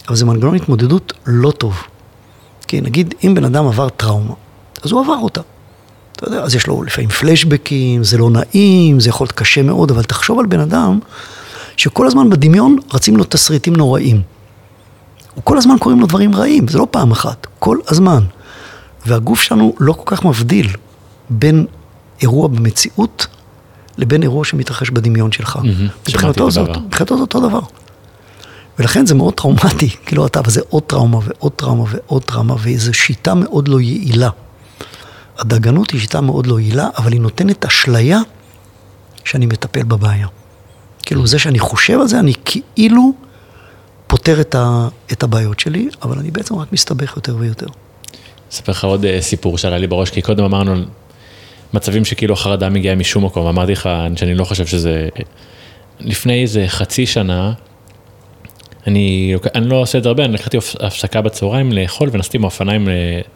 [0.09, 1.83] אבל זה מנגנון התמודדות לא טוב.
[2.69, 4.35] כי נגיד, אם בן אדם עבר טראומה,
[4.83, 5.41] אז הוא עבר אותה.
[6.13, 9.91] אתה יודע, אז יש לו לפעמים פלשבקים, זה לא נעים, זה יכול להיות קשה מאוד,
[9.91, 10.99] אבל תחשוב על בן אדם
[11.77, 14.23] שכל הזמן בדמיון רצים לו תסריטים נוראים.
[15.45, 18.25] כל הזמן קוראים לו דברים רעים, זה לא פעם אחת, כל הזמן.
[19.07, 20.69] והגוף שלנו לא כל כך מבדיל
[21.31, 21.67] בין
[22.23, 23.27] אירוע במציאות
[23.99, 25.59] לבין אירוע שמתרחש בדמיון שלך.
[26.87, 27.61] מבחינתו זה אותו דבר.
[28.79, 33.35] ולכן זה מאוד טראומטי, כאילו אתה, וזה עוד טראומה ועוד טראומה ועוד טראומה, וזו שיטה
[33.35, 34.31] מאוד לא יעילה.
[35.39, 38.21] הדאגנות היא שיטה מאוד לא יעילה, אבל היא נותנת אשליה
[39.25, 40.27] שאני מטפל בבעיה.
[41.03, 43.13] כאילו, זה שאני חושב על זה, אני כאילו
[44.07, 47.67] פותר את, ה, את הבעיות שלי, אבל אני בעצם רק מסתבך יותר ויותר.
[48.53, 50.85] אספר לך עוד אה, סיפור שעלה לי בראש, כי קודם אמרנו
[51.75, 55.09] מצבים שכאילו החרדה מגיעה משום מקום, אמרתי לך שאני לא חושב שזה...
[56.01, 57.53] לפני איזה חצי שנה,
[58.87, 62.89] אני, אני לא עושה את זה הרבה, אני לקחתי הפסקה בצהריים לאכול ונסעתי מאופניים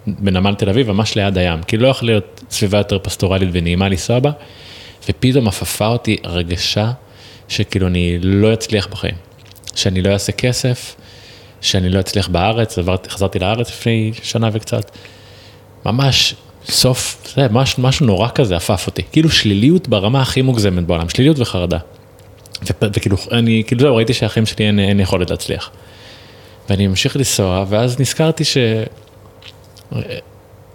[0.06, 4.18] בנמל תל אביב, ממש ליד הים, כי לא יכול להיות סביבה יותר פסטורלית ונעימה לנסוע
[4.18, 4.30] בה,
[5.08, 6.92] ופתאום עפפה אותי הרגשה
[7.48, 9.14] שכאילו אני לא אצליח בחיים,
[9.74, 10.96] שאני לא אעשה כסף,
[11.60, 14.90] שאני לא אצליח בארץ, עברתי, חזרתי לארץ לפני שנה וקצת,
[15.86, 16.34] ממש
[16.68, 21.38] סוף, זה משהו, משהו נורא כזה עפף אותי, כאילו שליליות ברמה הכי מוגזמת בעולם, שליליות
[21.38, 21.78] וחרדה.
[22.82, 25.70] וכאילו, אני, כאילו זהו, ראיתי שהחיים שלי אין, אין יכולת להצליח.
[26.70, 28.44] ואני ממשיך לנסוע, ואז נזכרתי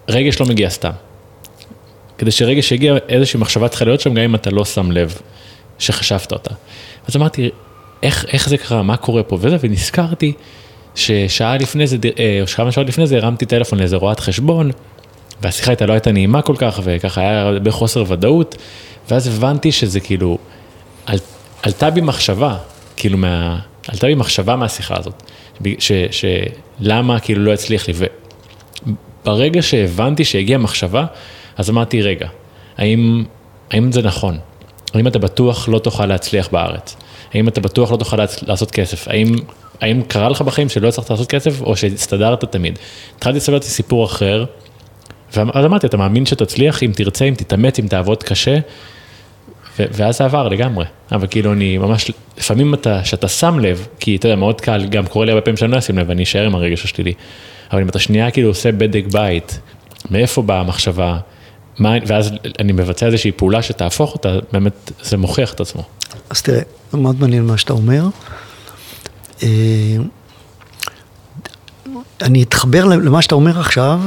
[0.09, 0.91] שרגש לא מגיע סתם.
[2.17, 5.17] כדי שרגש יגיע, איזושהי מחשבה צריכה להיות שם, גם אם אתה לא שם לב
[5.79, 6.53] שחשבת אותה.
[7.07, 7.49] אז אמרתי,
[8.03, 10.33] איך, איך זה קרה, מה קורה פה וזה, ונזכרתי
[10.95, 14.71] ששעה לפני זה, אה, או כמה שעות לפני זה, הרמתי טלפון לאיזה רואת חשבון,
[15.41, 18.55] והשיחה איתה לא הייתה נעימה כל כך, וככה היה בחוסר ודאות,
[19.09, 20.37] ואז הבנתי שזה כאילו,
[21.05, 21.19] על,
[21.63, 22.57] עלתה בי מחשבה,
[22.95, 23.59] כאילו מה...
[23.87, 25.23] עלתה בי מחשבה מהשיחה הזאת,
[26.11, 27.93] שלמה כאילו לא הצליח לי,
[29.23, 31.05] וברגע שהבנתי שהגיעה מחשבה,
[31.57, 32.27] אז אמרתי, רגע,
[32.77, 33.23] האם,
[33.71, 34.37] האם זה נכון?
[34.93, 36.95] האם אתה בטוח לא תוכל להצליח בארץ?
[37.33, 38.17] האם אתה בטוח לא תוכל
[38.47, 39.07] לעשות כסף?
[39.07, 39.35] האם,
[39.81, 42.79] האם קרה לך בחיים שלא הצלחת לעשות כסף, או שהסתדרת תמיד?
[43.17, 44.45] התחלתי לספר אותי סיפור אחר,
[45.33, 48.59] ואז אמרתי, אתה מאמין שתצליח אם תרצה, אם תתאמץ, אם תעבוד קשה?
[49.79, 54.27] ואז זה עבר לגמרי, אבל כאילו אני ממש, לפעמים אתה, שאתה שם לב, כי אתה
[54.27, 56.55] יודע, מאוד קל, גם קורה לי הרבה פעמים שאני לא אשים לב, ואני אשאר עם
[56.55, 57.13] הרגש השלילי,
[57.71, 59.59] אבל אם אתה שנייה כאילו עושה בדק בית,
[60.11, 61.17] מאיפה באה המחשבה,
[61.79, 65.83] מה, ואז אני מבצע איזושהי פעולה שתהפוך אותה, באמת זה מוכיח את עצמו.
[66.29, 66.61] אז תראה,
[66.93, 68.03] מאוד מעניין מה שאתה אומר.
[69.43, 69.47] אה,
[72.21, 73.99] אני אתחבר למה שאתה אומר עכשיו,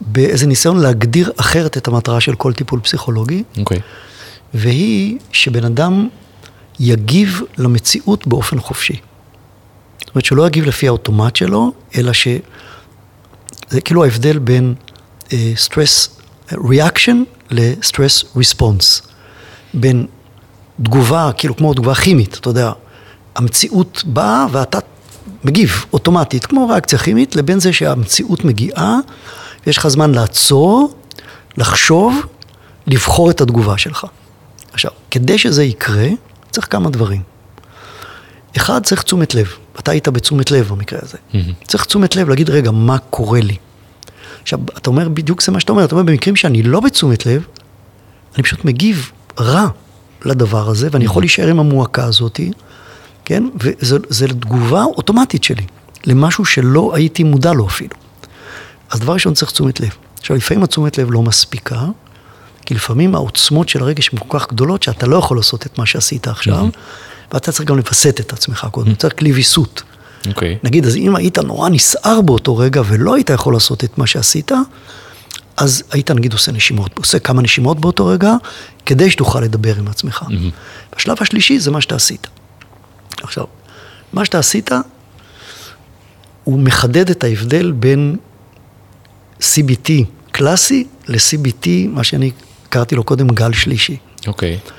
[0.00, 3.42] באיזה ניסיון להגדיר אחרת את המטרה של כל טיפול פסיכולוגי.
[3.58, 3.76] אוקיי.
[3.76, 3.80] Okay.
[4.54, 6.08] והיא שבן אדם
[6.80, 8.96] יגיב למציאות באופן חופשי.
[10.00, 12.28] זאת אומרת שלא יגיב לפי האוטומט שלו, אלא ש...
[13.68, 14.74] זה כאילו ההבדל בין
[15.24, 15.30] uh,
[15.66, 16.10] stress
[16.52, 17.16] reaction
[17.50, 19.02] ל-stress response.
[19.74, 20.06] בין
[20.82, 22.72] תגובה, כאילו כמו תגובה כימית, אתה יודע,
[23.36, 24.78] המציאות באה ואתה
[25.44, 28.98] מגיב אוטומטית, כמו ריאקציה כימית, לבין זה שהמציאות מגיעה,
[29.66, 30.94] ויש לך זמן לעצור,
[31.56, 32.26] לחשוב,
[32.86, 34.06] לבחור את התגובה שלך.
[34.72, 36.08] עכשיו, כדי שזה יקרה,
[36.50, 37.22] צריך כמה דברים.
[38.56, 39.52] אחד, צריך תשומת לב.
[39.78, 41.18] אתה היית בתשומת לב במקרה הזה.
[41.32, 41.66] Mm-hmm.
[41.68, 43.56] צריך תשומת לב להגיד, רגע, מה קורה לי?
[44.42, 47.44] עכשיו, אתה אומר, בדיוק זה מה שאתה אומר, אתה אומר, במקרים שאני לא בתשומת לב,
[48.34, 49.10] אני פשוט מגיב
[49.40, 49.66] רע
[50.24, 52.40] לדבר הזה, ואני יכול להישאר עם המועקה הזאת,
[53.24, 53.44] כן?
[53.60, 53.98] וזו
[54.28, 55.66] תגובה אוטומטית שלי,
[56.06, 58.05] למשהו שלא הייתי מודע לו אפילו.
[58.90, 59.90] אז דבר ראשון צריך תשומת לב.
[60.18, 61.84] עכשיו, לפעמים התשומת לב לא מספיקה,
[62.66, 65.86] כי לפעמים העוצמות של הרגש הן כל כך גדולות, שאתה לא יכול לעשות את מה
[65.86, 66.66] שעשית עכשיו,
[67.32, 69.82] ואתה צריך גם לווסת את עצמך קודם, צריך כלי ויסות.
[70.24, 70.28] Okay.
[70.28, 70.58] אוקיי.
[70.62, 74.52] נגיד, אז אם היית נורא נסער באותו רגע ולא היית יכול לעשות את מה שעשית,
[75.56, 78.32] אז היית נגיד עושה נשימות, עושה כמה נשימות באותו רגע,
[78.86, 80.22] כדי שתוכל לדבר עם עצמך.
[80.22, 80.96] Mm-hmm.
[80.96, 82.26] השלב השלישי זה מה שאתה עשית.
[83.22, 83.44] עכשיו,
[84.12, 84.70] מה שאתה עשית,
[86.44, 88.16] הוא מחדד את ההבדל בין
[89.40, 89.90] CBT
[90.30, 92.30] קלאסי ל-CBT, מה שאני
[92.68, 93.96] קראתי לו קודם גל שלישי.
[94.26, 94.58] אוקיי.
[94.64, 94.70] Okay.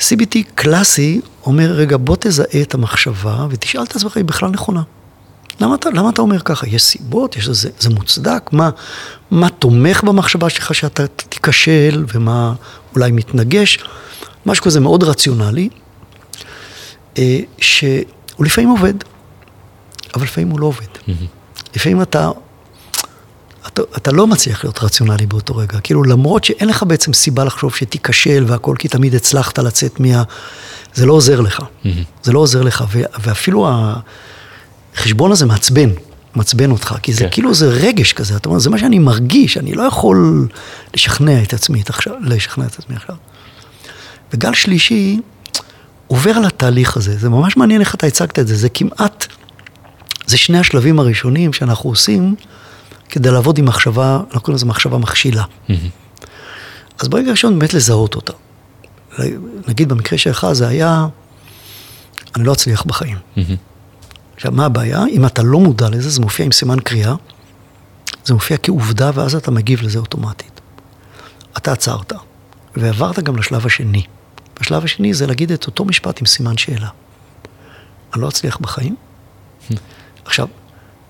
[0.00, 4.82] CBT קלאסי אומר, רגע, בוא תזהה את המחשבה ותשאל את עצמך, היא בכלל נכונה.
[5.60, 6.66] למה אתה, למה אתה אומר ככה?
[6.66, 7.36] יש סיבות?
[7.36, 8.50] יש לזה, זה מוצדק?
[8.52, 8.70] מה,
[9.30, 12.54] מה תומך במחשבה שלך שאתה תיכשל ומה
[12.94, 13.78] אולי מתנגש?
[14.46, 15.68] משהו כזה מאוד רציונלי,
[17.18, 18.94] אה, שהוא לפעמים עובד,
[20.14, 20.86] אבל לפעמים הוא לא עובד.
[20.96, 21.74] Mm-hmm.
[21.76, 22.30] לפעמים אתה
[23.80, 25.80] אתה, אתה לא מצליח להיות רציונלי באותו רגע.
[25.80, 30.22] כאילו, למרות שאין לך בעצם סיבה לחשוב שתיכשל והכל, כי תמיד הצלחת לצאת מה...
[30.94, 31.60] זה לא עוזר לך.
[31.60, 31.88] Mm-hmm.
[32.22, 33.68] זה לא עוזר לך, ו, ואפילו
[34.94, 35.90] החשבון הזה מעצבן,
[36.34, 37.24] מעצבן אותך, כי זה.
[37.24, 37.30] כן.
[37.30, 40.48] כאילו זה רגש כזה, אתה אומר, זה מה שאני מרגיש, אני לא יכול
[40.94, 43.16] לשכנע את עצמי עכשיו, לשכנע את עצמי עכשיו.
[44.32, 45.20] וגל שלישי
[46.06, 49.26] עובר על התהליך הזה, זה ממש מעניין איך אתה הצגת את זה, זה כמעט,
[50.26, 52.34] זה שני השלבים הראשונים שאנחנו עושים.
[53.08, 55.44] כדי לעבוד עם מחשבה, אנחנו קוראים לזה מחשבה מכשילה.
[55.44, 55.72] Mm-hmm.
[56.98, 58.32] אז ברגע הראשון באמת לזהות אותה.
[59.68, 61.06] נגיד במקרה שלך זה היה,
[62.36, 63.16] אני לא אצליח בחיים.
[63.16, 63.40] Mm-hmm.
[64.36, 65.04] עכשיו, מה הבעיה?
[65.06, 67.14] אם אתה לא מודע לזה, זה מופיע עם סימן קריאה,
[68.24, 70.60] זה מופיע כעובדה, ואז אתה מגיב לזה אוטומטית.
[71.56, 72.12] אתה עצרת,
[72.76, 74.02] ועברת גם לשלב השני.
[74.60, 76.88] בשלב השני זה להגיד את אותו משפט עם סימן שאלה.
[78.14, 78.96] אני לא אצליח בחיים.
[80.24, 80.46] עכשיו,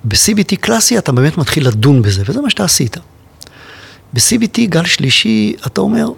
[0.08, 2.96] ב-CBT קלאסי אתה באמת מתחיל לדון בזה, וזה מה שאתה עשית.
[4.12, 6.08] ב-CBT גל שלישי, אתה אומר,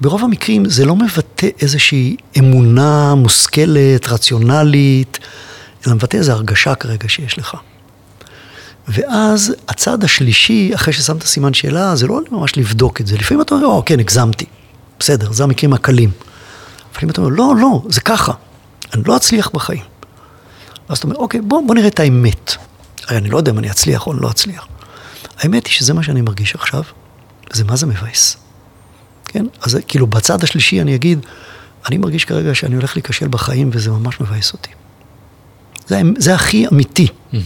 [0.00, 5.18] ברוב המקרים זה לא מבטא איזושהי אמונה מושכלת, רציונלית,
[5.86, 7.56] אלא מבטא איזו הרגשה כרגע שיש לך.
[8.88, 13.16] ואז הצעד השלישי, אחרי ששמת סימן שאלה, זה לא ממש לבדוק את זה.
[13.16, 14.44] לפעמים אתה אומר, או, כן, הגזמתי.
[14.98, 16.10] בסדר, זה המקרים הקלים.
[16.92, 18.32] לפעמים אתה אומר, לא, לא, זה ככה.
[18.94, 19.82] אני לא אצליח בחיים.
[20.88, 22.56] ואז אתה אומר, אוקיי, בוא, בוא נראה את האמת.
[23.08, 24.66] הרי אני לא יודע אם אני אצליח או אני לא אצליח.
[25.38, 26.82] האמת היא שזה מה שאני מרגיש עכשיו,
[27.52, 28.36] וזה מה זה מבאס.
[29.24, 29.46] כן?
[29.62, 31.18] אז כאילו בצד השלישי אני אגיד,
[31.88, 34.70] אני מרגיש כרגע שאני הולך להיכשל בחיים וזה ממש מבאס אותי.
[35.86, 37.36] זה, זה הכי אמיתי, mm-hmm.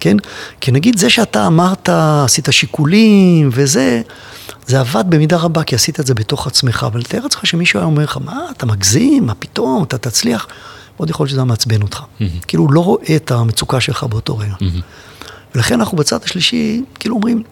[0.00, 0.16] כן?
[0.60, 1.88] כי נגיד זה שאתה אמרת,
[2.24, 4.02] עשית שיקולים וזה,
[4.66, 7.86] זה עבד במידה רבה כי עשית את זה בתוך עצמך, אבל תאר לעצמך שמישהו היה
[7.86, 10.46] אומר לך, מה, אתה מגזים, מה פתאום, אתה תצליח,
[10.96, 12.00] מאוד יכול להיות שזה מעצבן אותך.
[12.00, 12.24] Mm-hmm.
[12.46, 14.54] כאילו, הוא לא רואה את המצוקה שלך באותו רגע.
[14.54, 15.24] Mm-hmm.
[15.54, 17.42] ולכן אנחנו בצד השלישי, כאילו אומרים,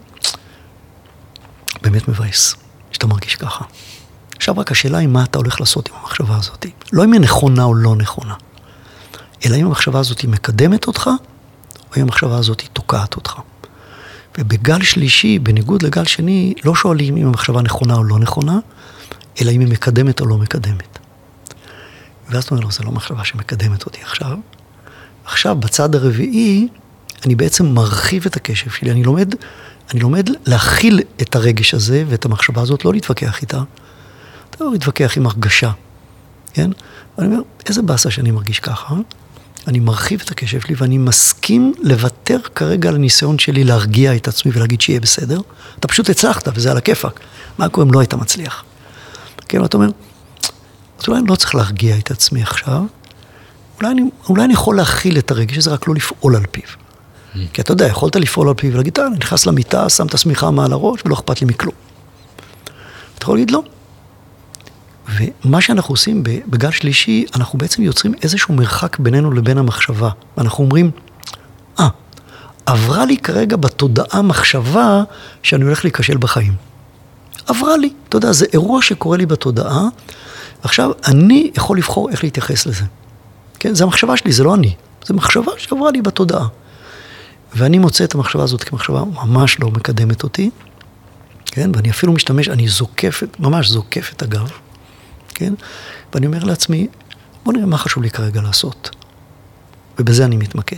[1.82, 2.54] באמת מבאס,
[2.92, 3.64] שאתה מרגיש ככה.
[4.36, 6.66] עכשיו רק השאלה היא מה אתה הולך לעשות עם המחשבה הזאת.
[6.92, 8.34] לא אם היא נכונה או לא נכונה,
[9.46, 11.06] אלא אם המחשבה הזאת מקדמת אותך,
[11.90, 13.34] או אם המחשבה הזאת תוקעת אותך.
[14.38, 18.58] ובגל שלישי, בניגוד לגל שני, לא שואלים אם המחשבה נכונה או לא נכונה,
[19.40, 20.98] אלא אם היא מקדמת או לא מקדמת.
[22.32, 24.36] ואז אתה אומר לו, זו לא מחשבה שמקדמת אותי עכשיו.
[25.24, 26.68] עכשיו, בצד הרביעי,
[27.26, 29.34] אני בעצם מרחיב את הקשב שלי, אני לומד,
[29.92, 33.62] אני לומד להכיל את הרגש הזה ואת המחשבה הזאת, לא להתווכח איתה.
[34.50, 35.70] אתה לא להתווכח עם הרגשה,
[36.54, 36.70] כן?
[37.18, 38.94] ואני אומר, איזה באסה שאני מרגיש ככה,
[39.66, 44.52] אני מרחיב את הקשב שלי ואני מסכים לוותר כרגע על הניסיון שלי להרגיע את עצמי
[44.54, 45.40] ולהגיד שיהיה בסדר.
[45.78, 47.20] אתה פשוט הצלחת וזה על הכיפאק.
[47.58, 48.64] מה קורה אם לא היית מצליח?
[49.48, 49.88] כן, ואתה אומר,
[51.02, 52.82] אז אולי אני לא צריך להרגיע את עצמי עכשיו,
[53.78, 56.62] אולי אני, אולי אני יכול להכיל את הרגש הזה, רק לא לפעול על פיו.
[57.52, 60.72] כי אתה יודע, יכולת לפעול על פיו ולהגיד, אני נכנס למיטה, שם את השמיכה מעל
[60.72, 61.74] הראש ולא אכפת לי מכלום.
[63.18, 63.62] אתה יכול להגיד לא.
[65.44, 70.10] ומה שאנחנו עושים בגל שלישי, אנחנו בעצם יוצרים איזשהו מרחק בינינו לבין המחשבה.
[70.36, 70.90] ואנחנו אומרים,
[71.80, 71.90] אה, ah,
[72.66, 75.02] עברה לי כרגע בתודעה מחשבה
[75.42, 76.54] שאני הולך להיכשל בחיים.
[77.46, 79.88] עברה לי, אתה יודע, זה אירוע שקורה לי בתודעה,
[80.62, 82.84] ועכשיו אני יכול לבחור איך להתייחס לזה.
[83.58, 84.74] כן, זה המחשבה שלי, זה לא אני.
[85.06, 86.46] זה מחשבה שעברה לי בתודעה.
[87.54, 90.50] ואני מוצא את המחשבה הזאת כמחשבה ממש לא מקדמת אותי,
[91.46, 91.70] כן?
[91.74, 94.50] ואני אפילו משתמש, אני זוקף, ממש זוקף את הגב,
[95.28, 95.54] כן?
[96.14, 96.86] ואני אומר לעצמי,
[97.44, 98.90] בוא נראה מה חשוב לי כרגע לעשות.
[99.98, 100.76] ובזה אני מתמקד.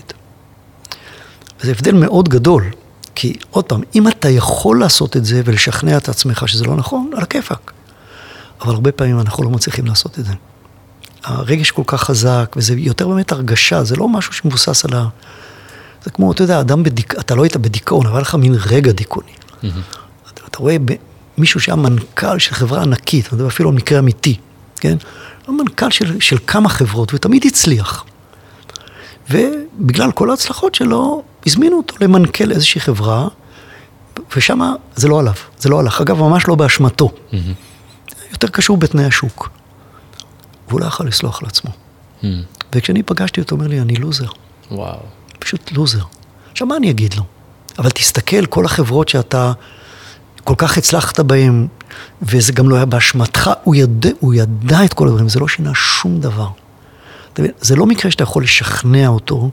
[1.61, 2.71] וזה הבדל מאוד גדול,
[3.15, 7.11] כי עוד פעם, אם אתה יכול לעשות את זה ולשכנע את עצמך שזה לא נכון,
[7.17, 7.73] על הכיפאק.
[8.61, 10.33] אבל הרבה פעמים אנחנו לא מצליחים לעשות את זה.
[11.25, 15.09] הרגש כל כך חזק, וזה יותר באמת הרגשה, זה לא משהו שמבוסס על ה...
[16.05, 18.93] זה כמו, אתה יודע, אדם בדיכאון, אתה לא היית בדיכאון, אבל היה לך מין רגע
[18.93, 19.31] דיכאוני.
[19.33, 19.67] Mm-hmm.
[20.33, 20.77] אתה, אתה רואה
[21.39, 24.37] מישהו שהיה מנכ"ל של חברה ענקית, אני מדבר אפילו על מקרה אמיתי,
[24.77, 24.97] כן?
[25.49, 28.05] מנכ"ל של, של כמה חברות, ותמיד הצליח.
[29.31, 33.29] ובגלל כל ההצלחות שלו, הזמינו אותו למנכ"ל איזושהי חברה,
[34.37, 34.61] ושם
[34.97, 36.01] זה לא עליו, זה לא הלך.
[36.01, 37.09] אגב, ממש לא באשמתו.
[37.09, 37.35] Mm-hmm.
[38.35, 39.51] יותר קשור בתנאי השוק.
[40.69, 41.71] והוא לא יכול לסלוח לעצמו.
[41.71, 42.27] Mm-hmm.
[42.75, 44.29] וכשאני פגשתי אותו, הוא אומר לי, אני לוזר.
[44.71, 44.99] וואו.
[45.39, 46.03] פשוט לוזר.
[46.53, 47.23] עכשיו, מה אני אגיד לו?
[47.79, 49.53] אבל תסתכל, כל החברות שאתה
[50.45, 51.67] כל כך הצלחת בהן,
[52.23, 55.75] וזה גם לא היה באשמתך, הוא ידע, הוא ידע את כל הדברים, זה לא שינה
[55.75, 56.49] שום דבר.
[57.61, 59.51] זה לא מקרה שאתה יכול לשכנע אותו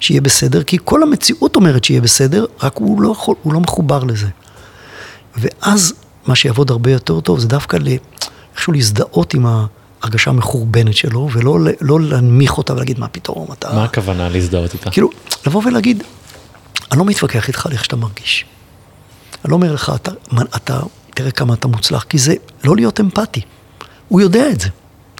[0.00, 4.04] שיהיה בסדר, כי כל המציאות אומרת שיהיה בסדר, רק הוא לא, יכול, הוא לא מחובר
[4.04, 4.28] לזה.
[5.36, 5.94] ואז
[6.26, 7.76] מה שיעבוד הרבה יותר טוב זה דווקא
[8.56, 13.74] איכשהו להזדהות עם ההרגשה המחורבנת שלו, ולא לא להנמיך אותה ולהגיד מה פתאום אתה...
[13.74, 14.90] מה הכוונה להזדהות איתה?
[14.90, 15.10] כאילו,
[15.46, 16.02] לבוא ולהגיד,
[16.92, 18.44] אני לא מתווכח איתך על איך שאתה מרגיש.
[19.44, 20.10] אני לא אומר לך, אתה,
[20.56, 20.80] אתה,
[21.14, 22.34] תראה כמה אתה מוצלח, כי זה
[22.64, 23.40] לא להיות אמפתי.
[24.08, 24.68] הוא יודע את זה.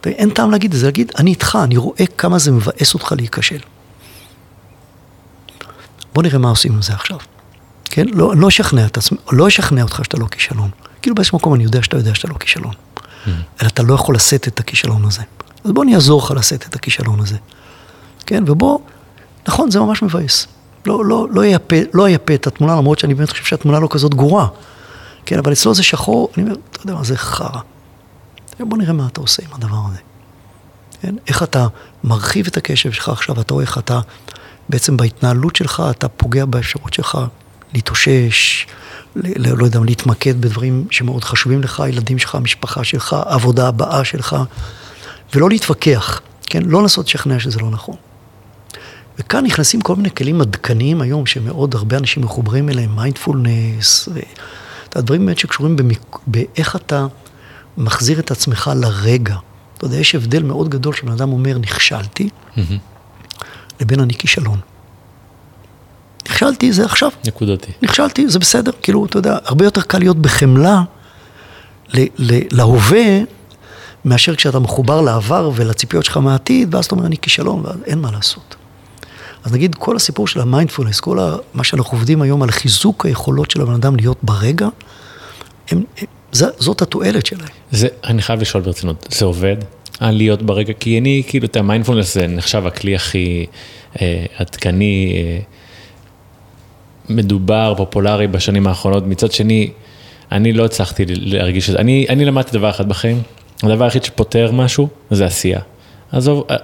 [0.07, 3.59] אין טעם להגיד את זה, להגיד, אני איתך, אני רואה כמה זה מבאס אותך להיכשל.
[6.14, 7.18] בוא נראה מה עושים עם זה עכשיו.
[7.84, 8.07] כן?
[8.09, 10.70] לא, לא אשכנע את עצמי, לא אשכנע אותך שאתה לא כישלון.
[11.03, 12.72] כאילו באיזשהו מקום אני יודע שאתה יודע שאתה לא כישלון.
[13.62, 15.22] אלא אתה לא יכול לשאת את הכישלון הזה.
[15.64, 17.36] אז בוא אני אעזור לך לשאת את הכישלון הזה.
[18.26, 18.44] כן?
[18.46, 18.78] ובוא,
[19.48, 20.46] נכון, זה ממש מבאס.
[20.86, 24.14] לא, לא, לא, יפה, לא יפה את התמונה, למרות שאני באמת חושב שהתמונה לא כזאת
[24.14, 24.48] גרועה.
[25.26, 27.60] כן, אבל אצלו זה שחור, אני אומר, אתה יודע מה, זה חרא.
[28.60, 29.98] בוא נראה מה אתה עושה עם הדבר הזה.
[31.00, 31.14] כן?
[31.28, 31.66] איך אתה
[32.04, 34.00] מרחיב את הקשב שלך עכשיו, אתה רואה איך אתה,
[34.68, 37.18] בעצם בהתנהלות שלך, אתה פוגע באפשרות שלך
[37.76, 38.66] להתאושש,
[39.16, 44.36] לא יודע, להתמקד בדברים שמאוד חשובים לך, הילדים שלך, המשפחה שלך, העבודה הבאה שלך,
[45.34, 46.62] ולא להתווכח, כן?
[46.62, 47.96] לא לנסות לשכנע שזה לא נכון.
[49.18, 54.08] וכאן נכנסים כל מיני כלים עדכניים היום, שמאוד הרבה אנשים מחוברים אליהם, מיינדפולנס,
[54.94, 56.16] הדברים באמת שקשורים במיק...
[56.26, 57.06] באיך אתה
[57.76, 59.36] מחזיר את עצמך לרגע.
[59.76, 62.60] אתה יודע, יש הבדל מאוד גדול כשבן אדם אומר נכשלתי, mm-hmm.
[63.80, 64.60] לבין אני כישלון.
[66.30, 67.10] נכשלתי, זה עכשיו.
[67.26, 67.72] נקודתי.
[67.82, 68.70] נכשלתי, זה בסדר.
[68.82, 70.82] כאילו, אתה יודע, הרבה יותר קל להיות בחמלה
[72.28, 73.20] להווה,
[74.04, 78.56] מאשר כשאתה מחובר לעבר ולציפיות שלך מהעתיד, ואז אתה אומר, אני כישלון, ואין מה לעשות.
[79.44, 81.18] אז נגיד, כל הסיפור של המיינדפולנס, כל
[81.54, 84.68] מה שאנחנו עובדים היום על חיזוק היכולות של הבן אדם להיות ברגע,
[85.70, 87.48] הם, הם, זה, זאת התועלת שלהם.
[87.70, 89.56] זה, אני חייב לשאול ברצינות, זה עובד?
[90.00, 93.46] על להיות ברגע, כי אני, כאילו, את המיינדפולנס זה נחשב הכלי הכי
[94.00, 95.40] אה, עדכני, אה,
[97.09, 99.07] מדובר, פופולרי בשנים האחרונות.
[99.07, 99.70] מצד שני,
[100.32, 101.78] אני לא הצלחתי להרגיש את זה.
[101.78, 103.22] אני, אני למדתי דבר אחד בחיים,
[103.62, 105.61] הדבר היחיד שפותר משהו זה עשייה.
[106.12, 106.57] עזוב, אה,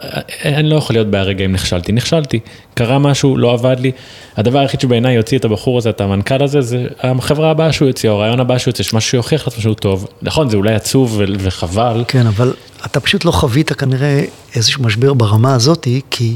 [0.44, 2.40] אה, אני לא יכול להיות בהרגע אם נכשלתי, נכשלתי,
[2.74, 3.92] קרה משהו, לא עבד לי.
[4.36, 8.10] הדבר היחיד שבעיניי יוציא את הבחור הזה, את המנכ"ל הזה, זה החברה הבאה שהוא יוציא,
[8.10, 10.06] או הרעיון הבא שהוא יוציא, שמשהו שיוכיח לעצמו שהוא טוב.
[10.22, 12.04] נכון, זה אולי עצוב וחבל.
[12.08, 12.54] כן, אבל
[12.86, 14.24] אתה פשוט לא חווית כנראה
[14.56, 16.34] איזשהו משבר ברמה הזאתי, כי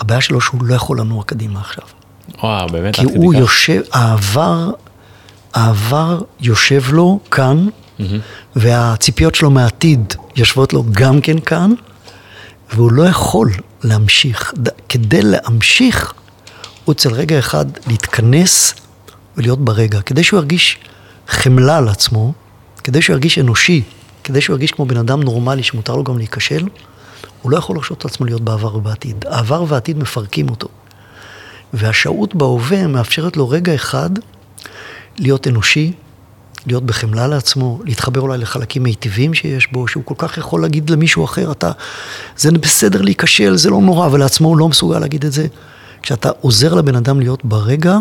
[0.00, 1.84] הבעיה שלו שהוא לא יכול לנוע קדימה עכשיו.
[2.42, 3.38] וואו, באמת, כי הוא כך.
[3.38, 4.70] יושב, העבר,
[5.54, 8.02] העבר יושב לו כאן, mm-hmm.
[8.56, 11.72] והציפיות שלו מהעתיד יושבות לו גם כן כאן,
[12.72, 13.50] והוא לא יכול
[13.82, 14.54] להמשיך.
[14.88, 16.12] כדי להמשיך,
[16.84, 18.74] הוא צריך רגע אחד להתכנס
[19.36, 20.00] ולהיות ברגע.
[20.00, 20.78] כדי שהוא ירגיש
[21.28, 22.32] חמלה על עצמו,
[22.84, 23.82] כדי שהוא ירגיש אנושי,
[24.24, 26.64] כדי שהוא ירגיש כמו בן אדם נורמלי שמותר לו גם להיכשל,
[27.42, 29.24] הוא לא יכול לחשוב את עצמו להיות בעבר ובעתיד.
[29.28, 30.68] העבר והעתיד מפרקים אותו.
[31.72, 34.10] והשהות בהווה מאפשרת לו רגע אחד
[35.18, 35.92] להיות אנושי,
[36.66, 41.24] להיות בחמלה לעצמו, להתחבר אולי לחלקים מיטיבים שיש בו, שהוא כל כך יכול להגיד למישהו
[41.24, 41.70] אחר, אתה,
[42.36, 45.46] זה בסדר להיכשל, זה לא נורא, ולעצמו הוא לא מסוגל להגיד את זה.
[46.02, 47.96] כשאתה עוזר לבן אדם להיות ברגע,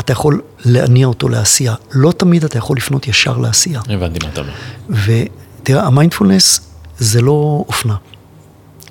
[0.00, 1.74] אתה יכול להניע אותו לעשייה.
[1.92, 3.80] לא תמיד אתה יכול לפנות ישר לעשייה.
[3.88, 4.52] הבנתי מה אתה אומר.
[5.62, 6.60] ותראה, המיינדפולנס
[6.98, 7.94] זה לא אופנה.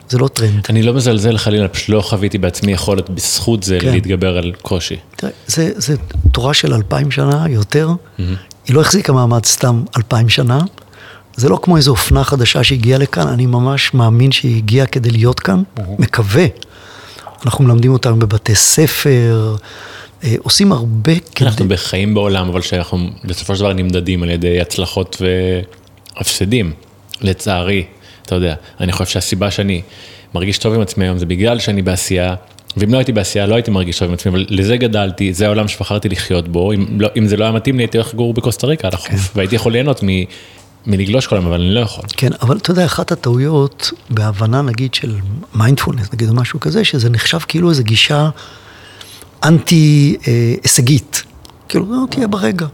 [0.10, 0.66] זה לא טרנד.
[0.70, 3.92] אני לא מזלזל חלילה, פשוט לא חוויתי בעצמי יכולת בזכות זה כן.
[3.92, 4.96] להתגבר על קושי.
[5.16, 5.96] תראה, זה, זה
[6.32, 7.90] תורה של אלפיים שנה, יותר.
[7.90, 8.22] Mm-hmm.
[8.68, 10.60] היא לא החזיקה מעמד סתם אלפיים שנה.
[11.36, 15.40] זה לא כמו איזו אופנה חדשה שהגיעה לכאן, אני ממש מאמין שהיא הגיעה כדי להיות
[15.40, 15.82] כאן, mm-hmm.
[16.00, 16.46] מקווה.
[17.46, 19.56] אנחנו מלמדים אותנו בבתי ספר,
[20.24, 21.50] אה, עושים הרבה כדי...
[21.50, 25.22] אנחנו בחיים בעולם, אבל שאנחנו בסופו של דבר נמדדים על ידי הצלחות
[26.16, 26.74] והפסדים,
[27.22, 27.86] לצערי.
[28.30, 29.82] אתה יודע, אני חושב שהסיבה שאני
[30.34, 32.36] מרגיש טוב עם עצמי היום זה בגלל שאני בעשייה,
[32.78, 35.68] ואם לא הייתי בעשייה לא הייתי מרגיש טוב עם עצמי, אבל לזה גדלתי, זה העולם
[35.68, 38.68] שבחרתי לחיות בו, אם, לא, אם זה לא היה מתאים לי הייתי הולך לגור בקוסטה
[38.68, 39.18] ריקה על החוף, כן.
[39.36, 40.08] והייתי יכול ליהנות מ...
[40.88, 42.04] מלגלוש כל היום, אבל אני לא יכול.
[42.18, 45.16] כן, אבל אתה יודע, אחת הטעויות בהבנה נגיד של
[45.56, 48.30] מיינדפולנס, נגיד או משהו כזה, שזה נחשב כאילו איזו גישה
[49.44, 50.84] אנטי אה.
[51.70, 52.68] כאילו, לא, תהיה ברגע.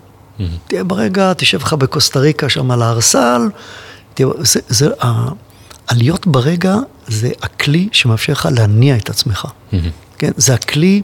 [0.68, 3.42] תהיה ברגע, תשב לך בקוסטה ריקה שם על הארסל,
[4.14, 4.90] תהיה, זה, זה,
[5.88, 6.76] הלהיות ברגע
[7.08, 9.46] זה הכלי שמאפשר לך להניע את עצמך.
[9.46, 9.76] Mm-hmm.
[10.18, 10.32] כן?
[10.38, 11.02] זה הכלי,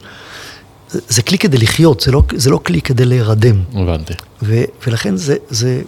[0.90, 3.64] זה כלי כדי לחיות, זה לא, זה לא כלי כדי להירדם.
[3.74, 4.14] הבנתי.
[4.42, 5.82] ו, ולכן זה, זה,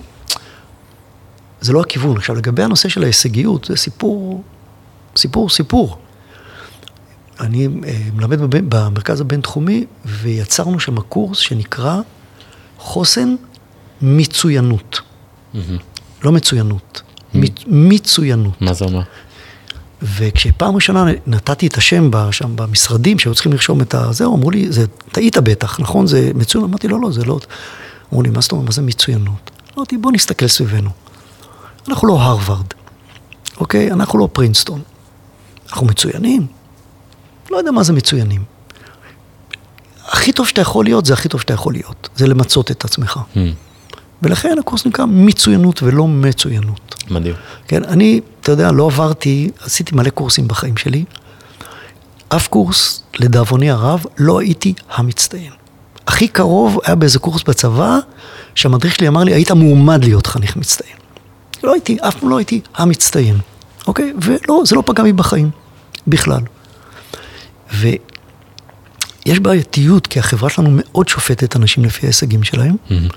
[1.62, 2.18] זה לא הכיוון.
[2.18, 4.44] עכשיו, לגבי הנושא של ההישגיות, זה סיפור,
[5.16, 5.98] סיפור, סיפור.
[7.40, 8.40] אני אה, מלמד
[8.70, 12.02] במרכז הבינתחומי, ויצרנו שם קורס שנקרא
[12.78, 13.36] חוסן
[14.02, 15.02] מצוינות.
[15.54, 15.58] Mm-hmm.
[16.24, 17.02] לא מצוינות.
[17.68, 18.62] מצוינות.
[18.62, 19.02] מה זה אומר?
[20.02, 24.86] וכשפעם ראשונה נתתי את השם שם במשרדים, שהיו צריכים לרשום את הזהו, אמרו לי, זה,
[25.12, 26.08] טעית בטח, נכון?
[26.08, 26.64] זה מצוין?
[26.64, 27.40] אמרתי, לא, לא, זה לא...
[28.12, 29.52] אמרו לי, מה זאת אומרת, מה זה מצוינות?
[29.78, 30.90] אמרתי, בוא נסתכל סביבנו.
[31.88, 32.66] אנחנו לא הרווארד,
[33.58, 33.92] אוקיי?
[33.92, 34.82] אנחנו לא פרינסטון.
[35.70, 36.48] אנחנו מצוינים?
[37.52, 38.44] לא יודע מה זה מצוינים.
[40.08, 42.10] הכי טוב שאתה יכול להיות, זה הכי טוב שאתה יכול להיות.
[42.16, 43.20] זה למצות את עצמך.
[43.36, 43.38] Hmm.
[44.24, 46.96] ולכן הקורס נקרא מצוינות ולא מצוינות.
[47.10, 47.36] מדהים.
[47.68, 51.04] כן, אני, אתה יודע, לא עברתי, עשיתי מלא קורסים בחיים שלי.
[52.30, 55.52] אף קורס, לדאבוני הרב, לא הייתי המצטיין.
[56.08, 58.00] הכי קרוב היה באיזה קורס בצבא,
[58.56, 60.96] שהמדריך שלי אמר לי, היית מועמד להיות חניך מצטיין.
[61.64, 63.38] לא הייתי, אף פעם לא הייתי המצטיין,
[63.88, 64.14] אוקיי?
[64.22, 65.50] ולא, זה לא פגע בי בחיים,
[66.08, 66.42] בכלל.
[67.74, 72.76] ויש בעייתיות, כי החברה שלנו מאוד שופטת אנשים לפי ההישגים שלהם.
[72.90, 73.14] Mm-hmm.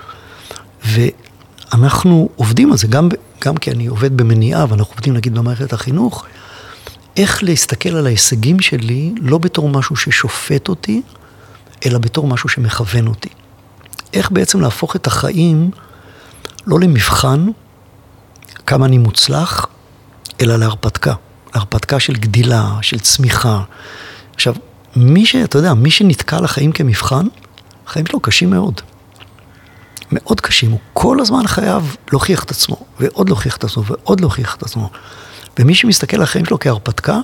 [0.87, 3.09] ואנחנו עובדים על זה, גם,
[3.45, 6.24] גם כי אני עובד במניעה, ואנחנו עובדים נגיד במערכת החינוך,
[7.16, 11.03] איך להסתכל על ההישגים שלי לא בתור משהו ששופט אותי,
[11.87, 13.28] אלא בתור משהו שמכוון אותי.
[14.12, 15.70] איך בעצם להפוך את החיים
[16.66, 17.47] לא למבחן
[18.66, 19.66] כמה אני מוצלח,
[20.41, 21.14] אלא להרפתקה.
[21.55, 23.62] להרפתקה של גדילה, של צמיחה.
[24.34, 24.55] עכשיו,
[24.97, 25.37] מי ש...
[25.37, 27.26] אתה יודע, מי שנתקע לחיים כמבחן,
[27.87, 28.80] החיים שלו קשים מאוד.
[30.12, 30.70] מאוד קשים.
[30.70, 34.90] הוא כל הזמן חייב להוכיח את עצמו, ועוד להוכיח את עצמו, ועוד להוכיח את עצמו.
[35.59, 37.20] ומי שמסתכל על החיים שלו כהרפתקה,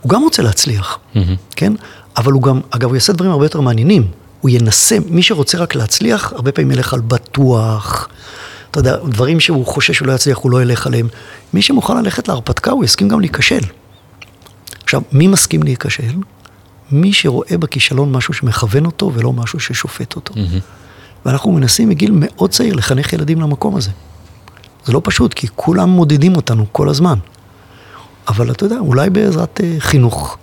[0.00, 1.18] הוא גם רוצה להצליח, mm-hmm.
[1.56, 1.72] כן?
[2.16, 4.10] אבל הוא גם, אגב, הוא יעשה דברים הרבה יותר מעניינים.
[4.40, 8.08] הוא ינסה, מי שרוצה רק להצליח, הרבה פעמים ילך על בטוח.
[8.70, 11.08] אתה יודע, דברים שהוא חושש שהוא לא יצליח, הוא לא ילך עליהם.
[11.54, 13.60] מי שמוכן ללכת להרפתקה, הוא יסכים גם להיכשל.
[14.84, 16.12] עכשיו, מי מסכים להיכשל?
[16.90, 20.34] מי שרואה בכישלון משהו שמכוון אותו ולא משהו ששופט אותו.
[20.34, 20.87] Mm-hmm.
[21.26, 23.90] ואנחנו מנסים מגיל מאוד צעיר לחנך ילדים למקום הזה.
[24.84, 27.18] זה לא פשוט, כי כולם מודדים אותנו כל הזמן.
[28.28, 30.38] אבל אתה יודע, אולי בעזרת uh, חינוך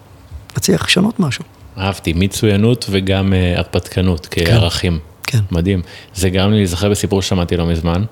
[0.58, 1.44] נצליח לשנות משהו.
[1.78, 5.00] אהבתי, מצוינות וגם הרפתקנות כערכים.
[5.24, 5.40] כן.
[5.52, 5.82] מדהים.
[6.16, 8.04] זה גרם לי להיזכר בסיפור ששמעתי לא מזמן,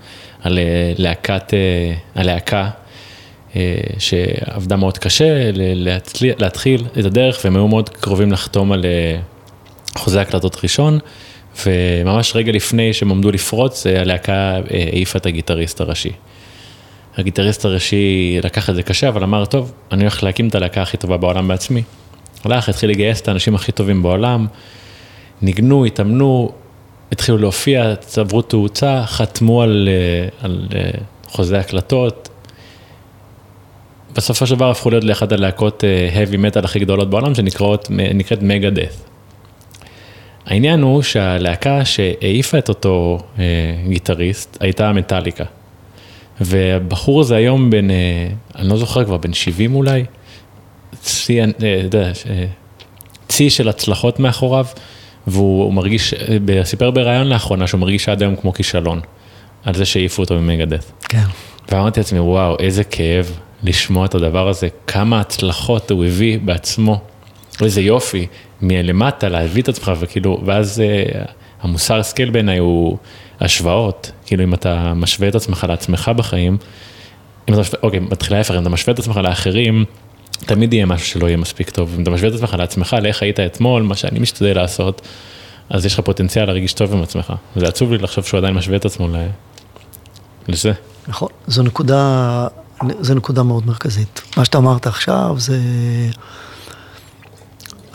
[0.41, 0.61] על uh,
[1.01, 1.53] להקת,
[2.15, 2.69] הלהקה
[3.99, 5.51] שעבדה מאוד קשה
[6.37, 8.85] להתחיל את הדרך, והם היו מאוד קרובים לחתום על
[9.97, 10.99] חוזה הקלטות ראשון.
[11.65, 16.11] וממש רגע לפני שהם עמדו לפרוץ, הלהקה העיפה את הגיטריסט הראשי.
[17.17, 20.97] הגיטריסט הראשי לקח את זה קשה, אבל אמר, טוב, אני הולך להקים את הלהקה הכי
[20.97, 21.83] טובה בעולם בעצמי.
[22.43, 24.47] הלך, התחיל לגייס את האנשים הכי טובים בעולם,
[25.41, 26.51] ניגנו, התאמנו,
[27.11, 30.89] התחילו להופיע, צברו תאוצה, חתמו על, אה, על אה,
[31.27, 32.29] חוזה הקלטות.
[34.15, 38.69] בסופו של דבר הפכו להיות לאחת הלהקות אה, heavy metal הכי גדולות בעולם, שנקראת מגה
[38.69, 39.12] דאט.
[40.45, 43.19] העניין הוא שהלהקה שהעיפה את אותו
[43.87, 45.43] גיטריסט הייתה מטאליקה.
[46.41, 47.95] והבחור הזה היום בן, אה,
[48.55, 50.05] אני לא זוכר כבר, בן 70 אולי,
[51.01, 51.45] צי, אה,
[52.29, 52.45] אה,
[53.27, 54.65] צי של הצלחות מאחוריו,
[55.27, 56.13] והוא מרגיש,
[56.63, 58.99] סיפר בריאיון לאחרונה שהוא מרגיש עד היום כמו כישלון,
[59.63, 60.91] על זה שהעיפו אותו ממגדס.
[61.09, 61.23] כן.
[61.71, 63.31] ואמרתי לעצמי, וואו, איזה כאב
[63.63, 67.01] לשמוע את הדבר הזה, כמה הצלחות הוא הביא בעצמו,
[67.61, 68.27] איזה יופי,
[68.63, 70.83] מלמטה להביא את עצמך, וכאילו, ואז
[71.61, 72.97] המוסר השכל בעיניי הוא
[73.39, 76.57] השוואות, כאילו אם אתה משווה את עצמך לעצמך בחיים,
[77.49, 79.85] אם אתה משווה, אוקיי, מתחילה ההפך, אם אתה משווה את עצמך לאחרים,
[80.45, 81.93] תמיד יהיה משהו שלא יהיה מספיק טוב.
[81.97, 85.01] אם אתה משווה את עצמך לעצמך, לאיך היית אתמול, מה שאני משתדל לעשות,
[85.69, 87.33] אז יש לך פוטנציאל להרגיש טוב עם עצמך.
[87.55, 89.07] זה עצוב לי לחשוב שהוא עדיין משווה את עצמו
[90.47, 90.71] לזה.
[91.07, 92.47] נכון, זו נקודה,
[92.99, 94.21] זו נקודה מאוד מרכזית.
[94.37, 95.59] מה שאתה אמרת עכשיו זה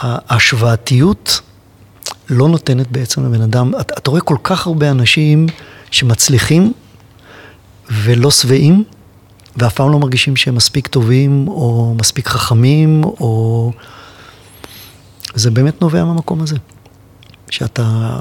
[0.01, 1.41] ההשוואתיות
[2.31, 5.47] לא נותנת בעצם לבן אדם, אתה, אתה רואה כל כך הרבה אנשים
[5.91, 6.73] שמצליחים
[7.91, 8.85] ולא שבעים,
[9.57, 13.73] ואף פעם לא מרגישים שהם מספיק טובים, או מספיק חכמים, או...
[15.35, 16.57] זה באמת נובע מהמקום הזה.
[17.51, 18.19] שאתה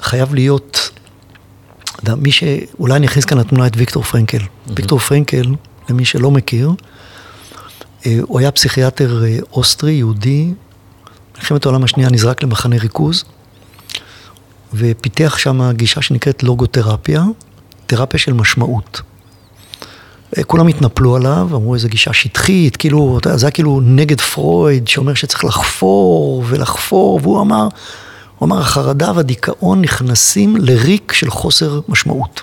[0.00, 0.90] חייב להיות,
[2.16, 2.44] מי ש...
[2.78, 4.38] אולי אני אכניס כאן לתמונה את ויקטור פרנקל.
[4.38, 4.72] Mm-hmm.
[4.76, 5.54] ויקטור פרנקל,
[5.88, 6.72] למי שלא מכיר,
[8.22, 10.52] הוא היה פסיכיאטר אה, אוסטרי, יהודי,
[11.36, 13.24] מלחמת העולם השנייה נזרק למחנה ריכוז,
[14.74, 17.24] ופיתח שם גישה שנקראת לוגותרפיה,
[17.86, 19.00] תרפיה של משמעות.
[20.46, 25.44] כולם התנפלו עליו, אמרו איזו גישה שטחית, כאילו, זה היה כאילו נגד פרויד, שאומר שצריך
[25.44, 27.68] לחפור ולחפור, והוא אמר,
[28.38, 32.42] הוא אמר, החרדה והדיכאון נכנסים לריק של חוסר משמעות.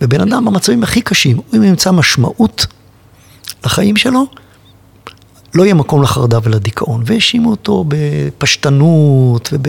[0.00, 2.66] ובן אדם במצבים הכי קשים, אם ימצא משמעות
[3.64, 4.26] לחיים שלו,
[5.54, 7.02] לא יהיה מקום לחרדה ולדיכאון.
[7.06, 9.60] והאשימו אותו בפשטנות וב...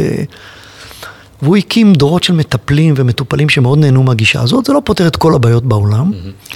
[1.42, 4.66] והוא הקים דורות של מטפלים ומטופלים שמאוד נהנו מהגישה הזאת.
[4.66, 6.56] זה לא פותר את כל הבעיות בעולם, mm-hmm.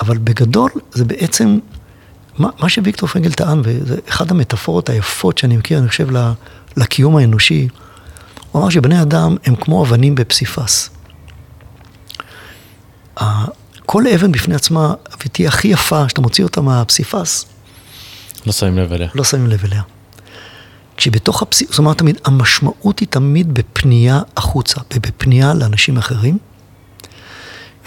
[0.00, 1.58] אבל בגדול זה בעצם,
[2.38, 6.08] מה, מה שוויקטור פרנגל טען, וזה אחת המטאפורות היפות שאני מכיר, אני חושב,
[6.76, 7.68] לקיום האנושי,
[8.52, 10.90] הוא אמר שבני אדם הם כמו אבנים בפסיפס.
[13.86, 14.94] כל אבן בפני עצמה,
[15.24, 17.46] ותהיה הכי יפה, שאתה מוציא אותה מהפסיפס,
[18.46, 19.08] לא שמים לב אליה.
[19.14, 19.82] לא שמים לב אליה.
[20.96, 21.70] כשבתוך הפסיכ...
[21.70, 26.38] זאת אומרת תמיד, המשמעות היא תמיד בפנייה החוצה, בפנייה לאנשים אחרים,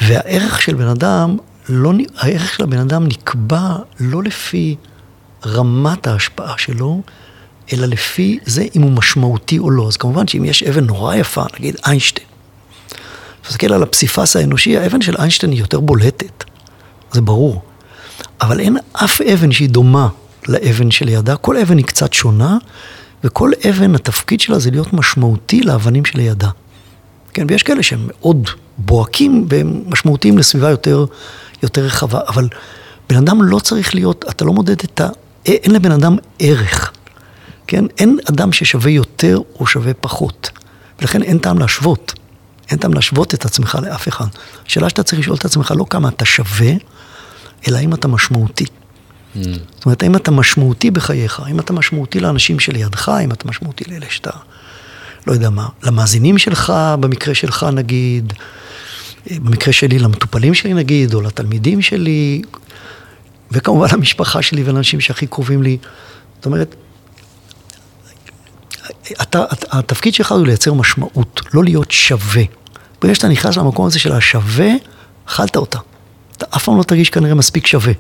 [0.02, 1.38] והערך של בן אדם,
[1.70, 4.76] לא, הערך של הבן אדם נקבע לא לפי
[5.46, 7.02] רמת ההשפעה שלו,
[7.74, 9.88] אלא לפי זה אם הוא משמעותי או לא.
[9.88, 12.28] אז כמובן שאם יש אבן נורא יפה, נגיד איינשטיין,
[13.42, 16.44] תסתכל על הפסיפס האנושי, האבן של איינשטיין היא יותר בולטת,
[17.12, 17.62] זה ברור.
[18.42, 20.08] אבל אין אף אבן שהיא דומה
[20.50, 21.36] לאבן שלידה.
[21.36, 22.58] כל אבן היא קצת שונה,
[23.24, 26.50] וכל אבן, התפקיד שלה זה להיות משמעותי לאבנים שלידה.
[27.34, 31.06] כן, ויש כאלה שהם מאוד בוהקים והם משמעותיים לסביבה יותר,
[31.64, 32.48] יותר רחבה, אבל
[33.10, 35.08] בן אדם לא צריך להיות, אתה לא מודד את ה...
[35.46, 36.92] אין לבן אדם ערך,
[37.68, 37.86] כן?
[37.98, 40.50] אין אדם ששווה יותר או שווה פחות.
[41.00, 42.14] ולכן אין טעם להשוות.
[42.72, 44.26] אין טעם להשוות את עצמך לאף אחד.
[44.68, 46.72] השאלה שאתה צריך לשאול את עצמך לא כמה אתה שווה,
[47.68, 48.66] אלא אם אתה משמעותי.
[49.36, 49.40] Mm.
[49.76, 54.06] זאת אומרת, האם אתה משמעותי בחייך, האם אתה משמעותי לאנשים שלידך, האם אתה משמעותי לאלה
[54.10, 54.32] שאתה,
[55.28, 58.34] לא יודע מה, למאזינים שלך, במקרה שלך נגיד,
[59.32, 62.42] במקרה שלי למטופלים שלי נגיד, או לתלמידים שלי,
[63.52, 65.78] וכמובן למשפחה שלי ולאנשים שהכי קרובים לי.
[66.36, 66.76] זאת אומרת,
[69.22, 72.44] אתה, התפקיד שלך הוא לייצר משמעות, לא להיות שווה.
[73.02, 74.70] ברגע שאתה נכנס למקום הזה של השווה,
[75.26, 75.80] אכלת אותה.
[76.38, 77.94] אתה אף פעם לא תרגיש כנראה מספיק שווה.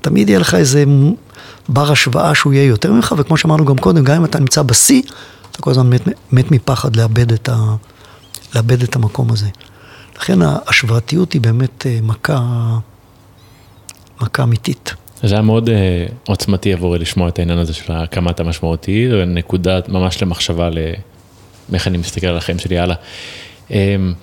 [0.00, 0.84] תמיד יהיה לך איזה
[1.68, 5.02] בר השוואה שהוא יהיה יותר ממך, וכמו שאמרנו גם קודם, גם אם אתה נמצא בשיא,
[5.50, 7.56] אתה כל הזמן מת, מת מפחד לאבד את, ה,
[8.54, 9.48] לאבד את המקום הזה.
[10.16, 12.40] לכן ההשוואתיות היא באמת אה, מכה,
[14.20, 14.94] מכה אמיתית.
[15.22, 15.72] זה היה מאוד uh,
[16.26, 20.68] עוצמתי עבורי לשמוע את העניין הזה של כמה אתה משמעותי, נקודה ממש למחשבה
[21.70, 22.96] לאיך אני מסתכל על החיים שלי הלאה.
[23.68, 23.72] Um,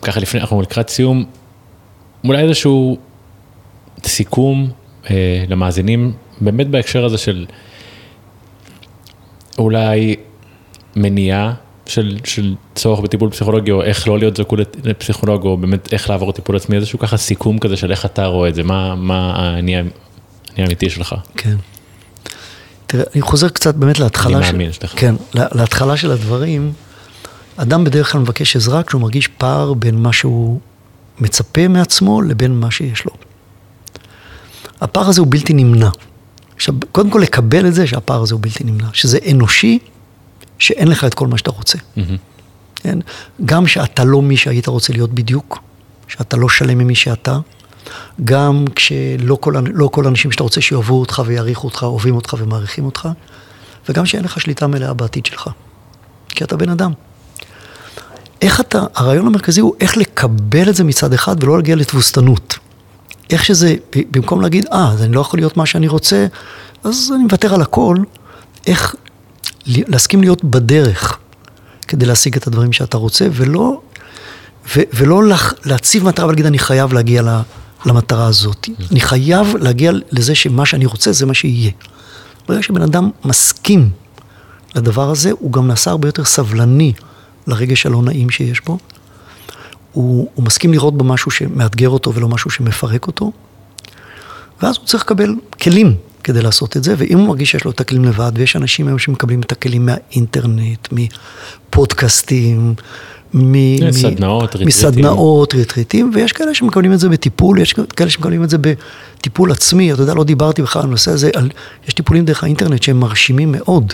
[0.02, 1.26] ככה לפני, אנחנו לקראת סיום,
[2.24, 2.98] אולי איזשהו
[4.06, 4.70] סיכום
[5.48, 7.46] למאזינים, באמת בהקשר הזה של
[9.58, 10.16] אולי
[10.96, 11.54] מניעה
[11.86, 16.32] של, של צורך בטיפול פסיכולוגי, או איך לא להיות זקוק לפסיכולוג, או באמת איך לעבור
[16.32, 19.76] טיפול עצמי, איזשהו ככה סיכום כזה של איך אתה רואה את זה, מה, מה האני
[20.58, 21.16] האמיתי שלך.
[21.38, 21.56] כן.
[22.88, 24.94] תראה, אני חוזר קצת באמת להתחלה אני מאמין, שלך.
[24.96, 26.74] כן, להתחלה של הדברים.
[27.58, 30.60] אדם בדרך כלל מבקש עזרה כשהוא מרגיש פער בין מה שהוא
[31.20, 33.12] מצפה מעצמו לבין מה שיש לו.
[34.82, 35.90] הפער הזה הוא בלתי נמנע.
[36.56, 39.80] עכשיו, קודם כל לקבל את זה שהפער הזה הוא בלתי נמנע, שזה אנושי,
[40.60, 41.78] שאין לך את כל מה שאתה רוצה.
[41.78, 42.00] Mm-hmm.
[42.76, 43.00] כן?
[43.46, 45.60] גם שאתה לא מי שהיית רוצה להיות בדיוק,
[46.08, 47.38] שאתה לא שלם ממי שאתה,
[48.26, 52.86] גם כשלא כל, לא כל האנשים שאתה רוצה שיאהבו אותך ויעריכו אותך, אוהבים אותך ומעריכים
[52.86, 53.10] אותך,
[53.90, 55.50] וגם שאין לך שליטה מלאה בעתיד שלך,
[56.30, 56.92] כי אתה בן אדם.
[58.42, 62.58] איך אתה, הרעיון המרכזי הוא איך לקבל את זה מצד אחד ולא להגיע לתבוסתנות.
[63.30, 63.76] איך שזה,
[64.12, 66.28] במקום להגיד, אה, אז אני לא יכול להיות מה שאני רוצה,
[66.84, 67.98] אז אני מוותר על הכל,
[68.68, 68.96] איך
[69.66, 71.18] להסכים להיות בדרך
[71.88, 73.82] כדי להשיג את הדברים שאתה רוצה, ולא,
[74.76, 75.22] ו, ולא
[75.66, 77.42] להציב מטרה ולהגיד, אני חייב להגיע
[77.86, 78.70] למטרה הזאת.
[78.92, 81.72] אני חייב להגיע לזה שמה שאני רוצה זה מה שיהיה.
[82.48, 83.90] ברגע שבן אדם מסכים
[84.76, 86.94] לדבר הזה, הוא גם נעשה הרבה יותר סבלני
[87.48, 88.78] לרגש הלא נעים שיש בו.
[89.96, 93.32] הוא, הוא מסכים לראות בו משהו שמאתגר אותו ולא משהו שמפרק אותו.
[94.62, 97.80] ואז הוא צריך לקבל כלים כדי לעשות את זה, ואם הוא מרגיש שיש לו את
[97.80, 102.74] הכלים לבד, ויש אנשים היום שמקבלים את הכלים מהאינטרנט, מפודקאסטים,
[103.34, 104.68] מסדנאות, ריטריטים.
[104.68, 109.94] מסדנאות, ריטריטים, ויש כאלה שמקבלים את זה בטיפול, יש כאלה שמקבלים את זה בטיפול עצמי,
[109.94, 111.50] אתה יודע, לא דיברתי בכלל על הנושא הזה, על,
[111.88, 113.94] יש טיפולים דרך האינטרנט שהם מרשימים מאוד,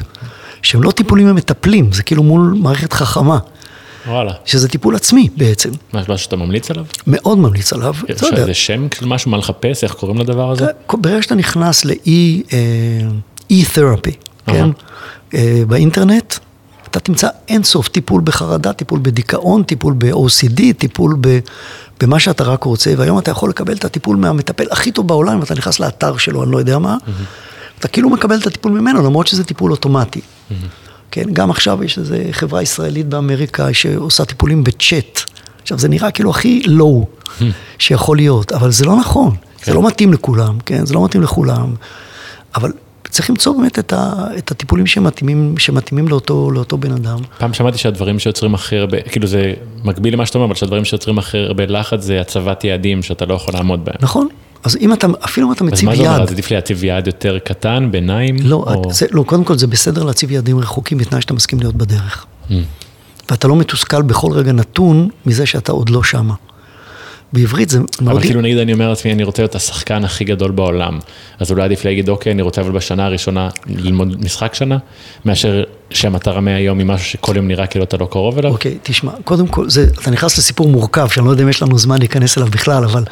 [0.61, 3.37] שהם לא טיפולים ממטפלים, זה כאילו מול מערכת חכמה.
[4.07, 4.33] וואלה.
[4.45, 5.69] שזה טיפול עצמי בעצם.
[5.93, 6.85] משהו שאתה ממליץ עליו?
[7.07, 7.95] מאוד ממליץ עליו.
[8.09, 10.65] יש איזה שם של משהו, מה לחפש, איך קוראים לדבר הזה?
[10.93, 13.51] ברגע שאתה נכנס ל-e-therapy,
[14.45, 14.69] כן?
[15.33, 16.33] אה, באינטרנט,
[16.91, 21.39] אתה תמצא אינסוף טיפול בחרדה, טיפול בדיכאון, טיפול ב-OCD, טיפול ב...
[22.01, 25.53] במה שאתה רק רוצה, והיום אתה יכול לקבל את הטיפול מהמטפל הכי טוב בעולם, ואתה
[25.53, 27.79] נכנס לאתר שלו, אני לא יודע מה, mm-hmm.
[27.79, 30.19] אתה כאילו מקבל את הטיפול ממנו, למרות שזה טיפול אוטומטי.
[30.19, 30.80] Mm-hmm.
[31.11, 35.21] כן, גם עכשיו יש איזו חברה ישראלית באמריקה שעושה טיפולים בצ'אט.
[35.61, 37.07] עכשיו, זה נראה כאילו הכי לואו
[37.79, 39.35] שיכול להיות, אבל זה לא נכון.
[39.35, 39.65] כן.
[39.65, 40.85] זה לא מתאים לכולם, כן?
[40.85, 41.73] זה לא מתאים לכולם.
[42.55, 42.71] אבל
[43.09, 47.19] צריך למצוא באמת את, ה, את הטיפולים שמתאימים, שמתאימים לאותו, לאותו בן אדם.
[47.37, 49.53] פעם שמעתי שהדברים שיוצרים הכי הרבה, כאילו זה
[49.83, 53.33] מקביל למה שאתה אומר, אבל שהדברים שיוצרים הכי הרבה לחץ זה הצבת יעדים שאתה לא
[53.33, 53.95] יכול לעמוד בהם.
[53.99, 54.27] נכון.
[54.63, 55.93] אז אם אתה, אפילו אם אתה מציב יעד...
[55.93, 56.23] אז מה זה אומר?
[56.23, 58.35] אז עדיף להציב יעד יותר קטן, ביניים?
[58.41, 58.93] לא, או...
[58.93, 62.25] זה, לא, קודם כל זה בסדר להציב יעדים רחוקים בתנאי שאתה מסכים להיות בדרך.
[62.49, 62.53] Mm.
[63.29, 66.33] ואתה לא מתוסכל בכל רגע נתון מזה שאתה עוד לא שמה.
[67.33, 68.15] בעברית זה מאוד...
[68.17, 70.99] אבל כאילו נגיד אני אומר לעצמי, אני רוצה להיות השחקן הכי גדול בעולם,
[71.39, 74.77] אז אולי עדיף להגיד, אוקיי, אני רוצה אבל בשנה הראשונה ללמוד משחק שנה,
[75.25, 78.51] מאשר שהמטרה מהיום היא משהו שכל יום נראה כאילו אתה לא קרוב אליו?
[78.51, 81.77] אוקיי, תשמע, קודם כל, זה, אתה נכנס לסיפור מורכב, שאני לא יודע אם יש לנו
[81.77, 83.03] זמן להיכנס אליו בכלל, אבל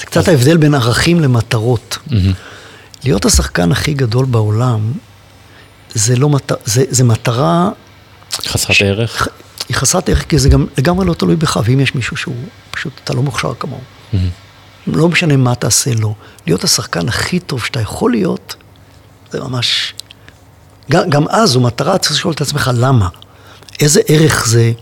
[0.00, 0.28] זה קצת אז...
[0.28, 1.98] ההבדל בין ערכים למטרות.
[2.08, 2.14] Mm-hmm.
[3.04, 4.92] להיות השחקן הכי גדול בעולם,
[5.94, 7.70] זה לא מטרה, זה, זה מטרה...
[8.46, 8.82] חסרת ש...
[8.82, 9.28] ערך?
[9.68, 12.34] היא חסרת ערך, כי זה גם לגמרי לא תלוי בך, ואם יש מישהו שהוא,
[12.80, 13.80] פשוט, אתה לא מוכשר כמוהו.
[13.80, 14.16] Mm-hmm.
[14.86, 16.14] לא משנה מה תעשה לו.
[16.46, 18.56] להיות השחקן הכי טוב שאתה יכול להיות,
[19.30, 19.94] זה ממש...
[20.90, 23.08] גם, גם אז זו מטרה, צריך לשאול את עצמך למה.
[23.80, 24.72] איזה ערך זה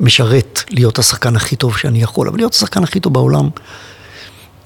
[0.00, 3.48] משרת להיות השחקן הכי טוב שאני יכול, אבל להיות השחקן הכי טוב בעולם,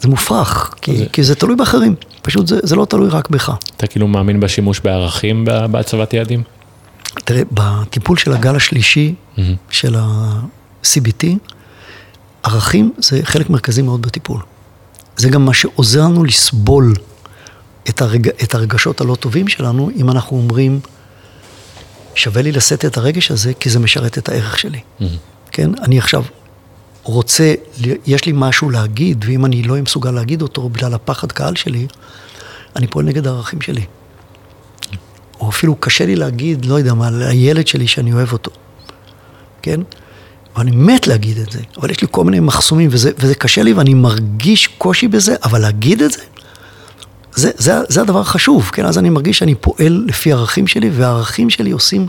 [0.01, 1.95] זה מופרך, כי זה, כי זה תלוי באחרים.
[2.23, 3.53] פשוט זה, זה לא תלוי רק בך.
[3.77, 6.43] אתה כאילו מאמין בשימוש בערכים בהצבת יעדים?
[7.25, 9.41] תראה, בטיפול של הגל השלישי Mm-hmm.
[9.71, 11.27] של ה-CBT,
[12.43, 14.41] ערכים זה חלק מרכזי מאוד בטיפול.
[15.17, 16.95] זה גם מה שעוזר לנו לסבול
[17.89, 18.29] את, הרג...
[18.29, 20.81] את הרגשות הלא טובים שלנו, אם אנחנו אומרים,
[22.15, 24.79] שווה לי לשאת את הרגש הזה, כי זה משרת את הערך שלי.
[24.79, 25.05] Mm-hmm.
[25.53, 25.71] כן?
[25.83, 26.25] אני עכשיו
[27.03, 27.55] רוצה,
[28.07, 31.87] יש לי משהו להגיד, ואם אני לא אהיה מסוגל להגיד אותו בגלל הפחד קהל שלי,
[32.77, 33.85] אני פועל נגד הערכים שלי.
[35.41, 38.51] או אפילו קשה לי להגיד, לא יודע מה, לילד שלי שאני אוהב אותו.
[39.63, 39.81] כן?
[40.59, 43.73] ואני מת להגיד את זה, אבל יש לי כל מיני מחסומים, וזה, וזה קשה לי
[43.73, 46.19] ואני מרגיש קושי בזה, אבל להגיד את זה,
[47.35, 48.85] זה, זה, זה הדבר החשוב, כן?
[48.87, 52.07] אז אני מרגיש שאני פועל לפי הערכים שלי, והערכים שלי עושים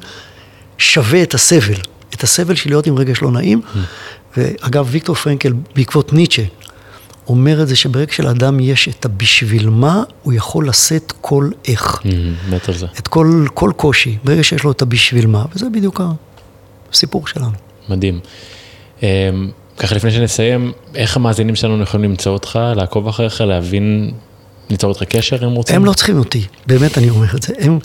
[0.78, 1.80] שווה את הסבל.
[2.14, 3.62] את הסבל של להיות עם רגש לא נעים.
[4.38, 6.44] ואגב, ויקטור פרנקל, בעקבות ניטשה,
[7.28, 11.96] אומר את זה שברגע שלאדם יש את הבשביל מה, הוא יכול לשאת כל איך.
[11.96, 12.86] Mm-hmm, מת על זה.
[13.00, 16.02] את כל, כל קושי, ברגע שיש לו את הבשביל מה, וזה בדיוק
[16.92, 17.69] הסיפור שלנו.
[17.90, 18.20] מדהים.
[19.04, 19.08] אמ,
[19.78, 24.12] ככה לפני שנסיים, איך המאזינים שלנו יכולים למצוא אותך, לעקוב אחריך, להבין,
[24.70, 25.76] ליצור איתך קשר אם רוצים?
[25.76, 27.54] הם לא צריכים אותי, באמת אני אומר את זה.
[27.60, 27.80] הם,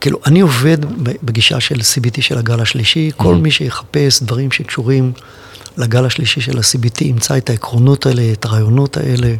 [0.00, 0.78] כאילו, אני עובד
[1.22, 5.12] בגישה של CBT של הגל השלישי, כל מי שיחפש דברים שקשורים
[5.76, 9.34] לגל השלישי של ה-CBT, ימצא את העקרונות האלה, את הרעיונות האלה.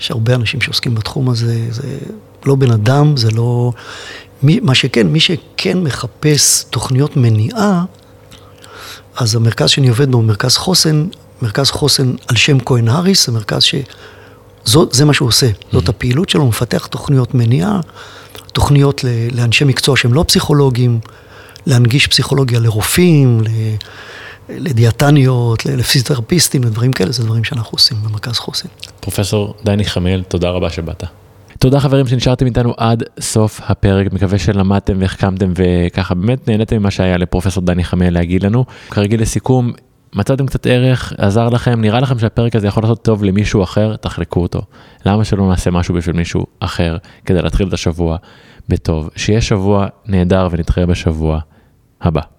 [0.00, 1.98] יש הרבה אנשים שעוסקים בתחום הזה, זה
[2.46, 3.72] לא בן אדם, זה לא...
[4.42, 7.84] מי, מה שכן, מי שכן מחפש תוכניות מניעה,
[9.16, 11.06] אז המרכז שאני עובד בו, מרכז חוסן,
[11.42, 13.74] מרכז חוסן על שם כהן האריס, זה מרכז ש...
[14.64, 17.80] זאת, זה מה שהוא עושה, זאת הפעילות שלו, הוא מפתח תוכניות מניעה,
[18.52, 21.00] תוכניות לאנשי מקצוע שהם לא פסיכולוגים,
[21.66, 23.40] להנגיש פסיכולוגיה לרופאים,
[24.48, 28.68] לדיאטניות, לפיזיותרפיסטים, לדברים כאלה, זה דברים שאנחנו עושים במרכז חוסן.
[29.00, 31.04] פרופסור דני חמיאל, תודה רבה שבאת.
[31.62, 37.16] תודה חברים שנשארתם איתנו עד סוף הפרק, מקווה שלמדתם והחכמתם וככה באמת נהניתם ממה שהיה
[37.16, 38.64] לפרופסור דני חמיאל להגיד לנו.
[38.90, 39.72] כרגיל לסיכום,
[40.14, 44.40] מצאתם קצת ערך, עזר לכם, נראה לכם שהפרק הזה יכול לעשות טוב למישהו אחר, תחלקו
[44.40, 44.62] אותו.
[45.06, 48.16] למה שלא נעשה משהו בשביל מישהו אחר כדי להתחיל את השבוע
[48.68, 49.10] בטוב?
[49.16, 51.40] שיהיה שבוע נהדר ונתראה בשבוע
[52.00, 52.32] הבא.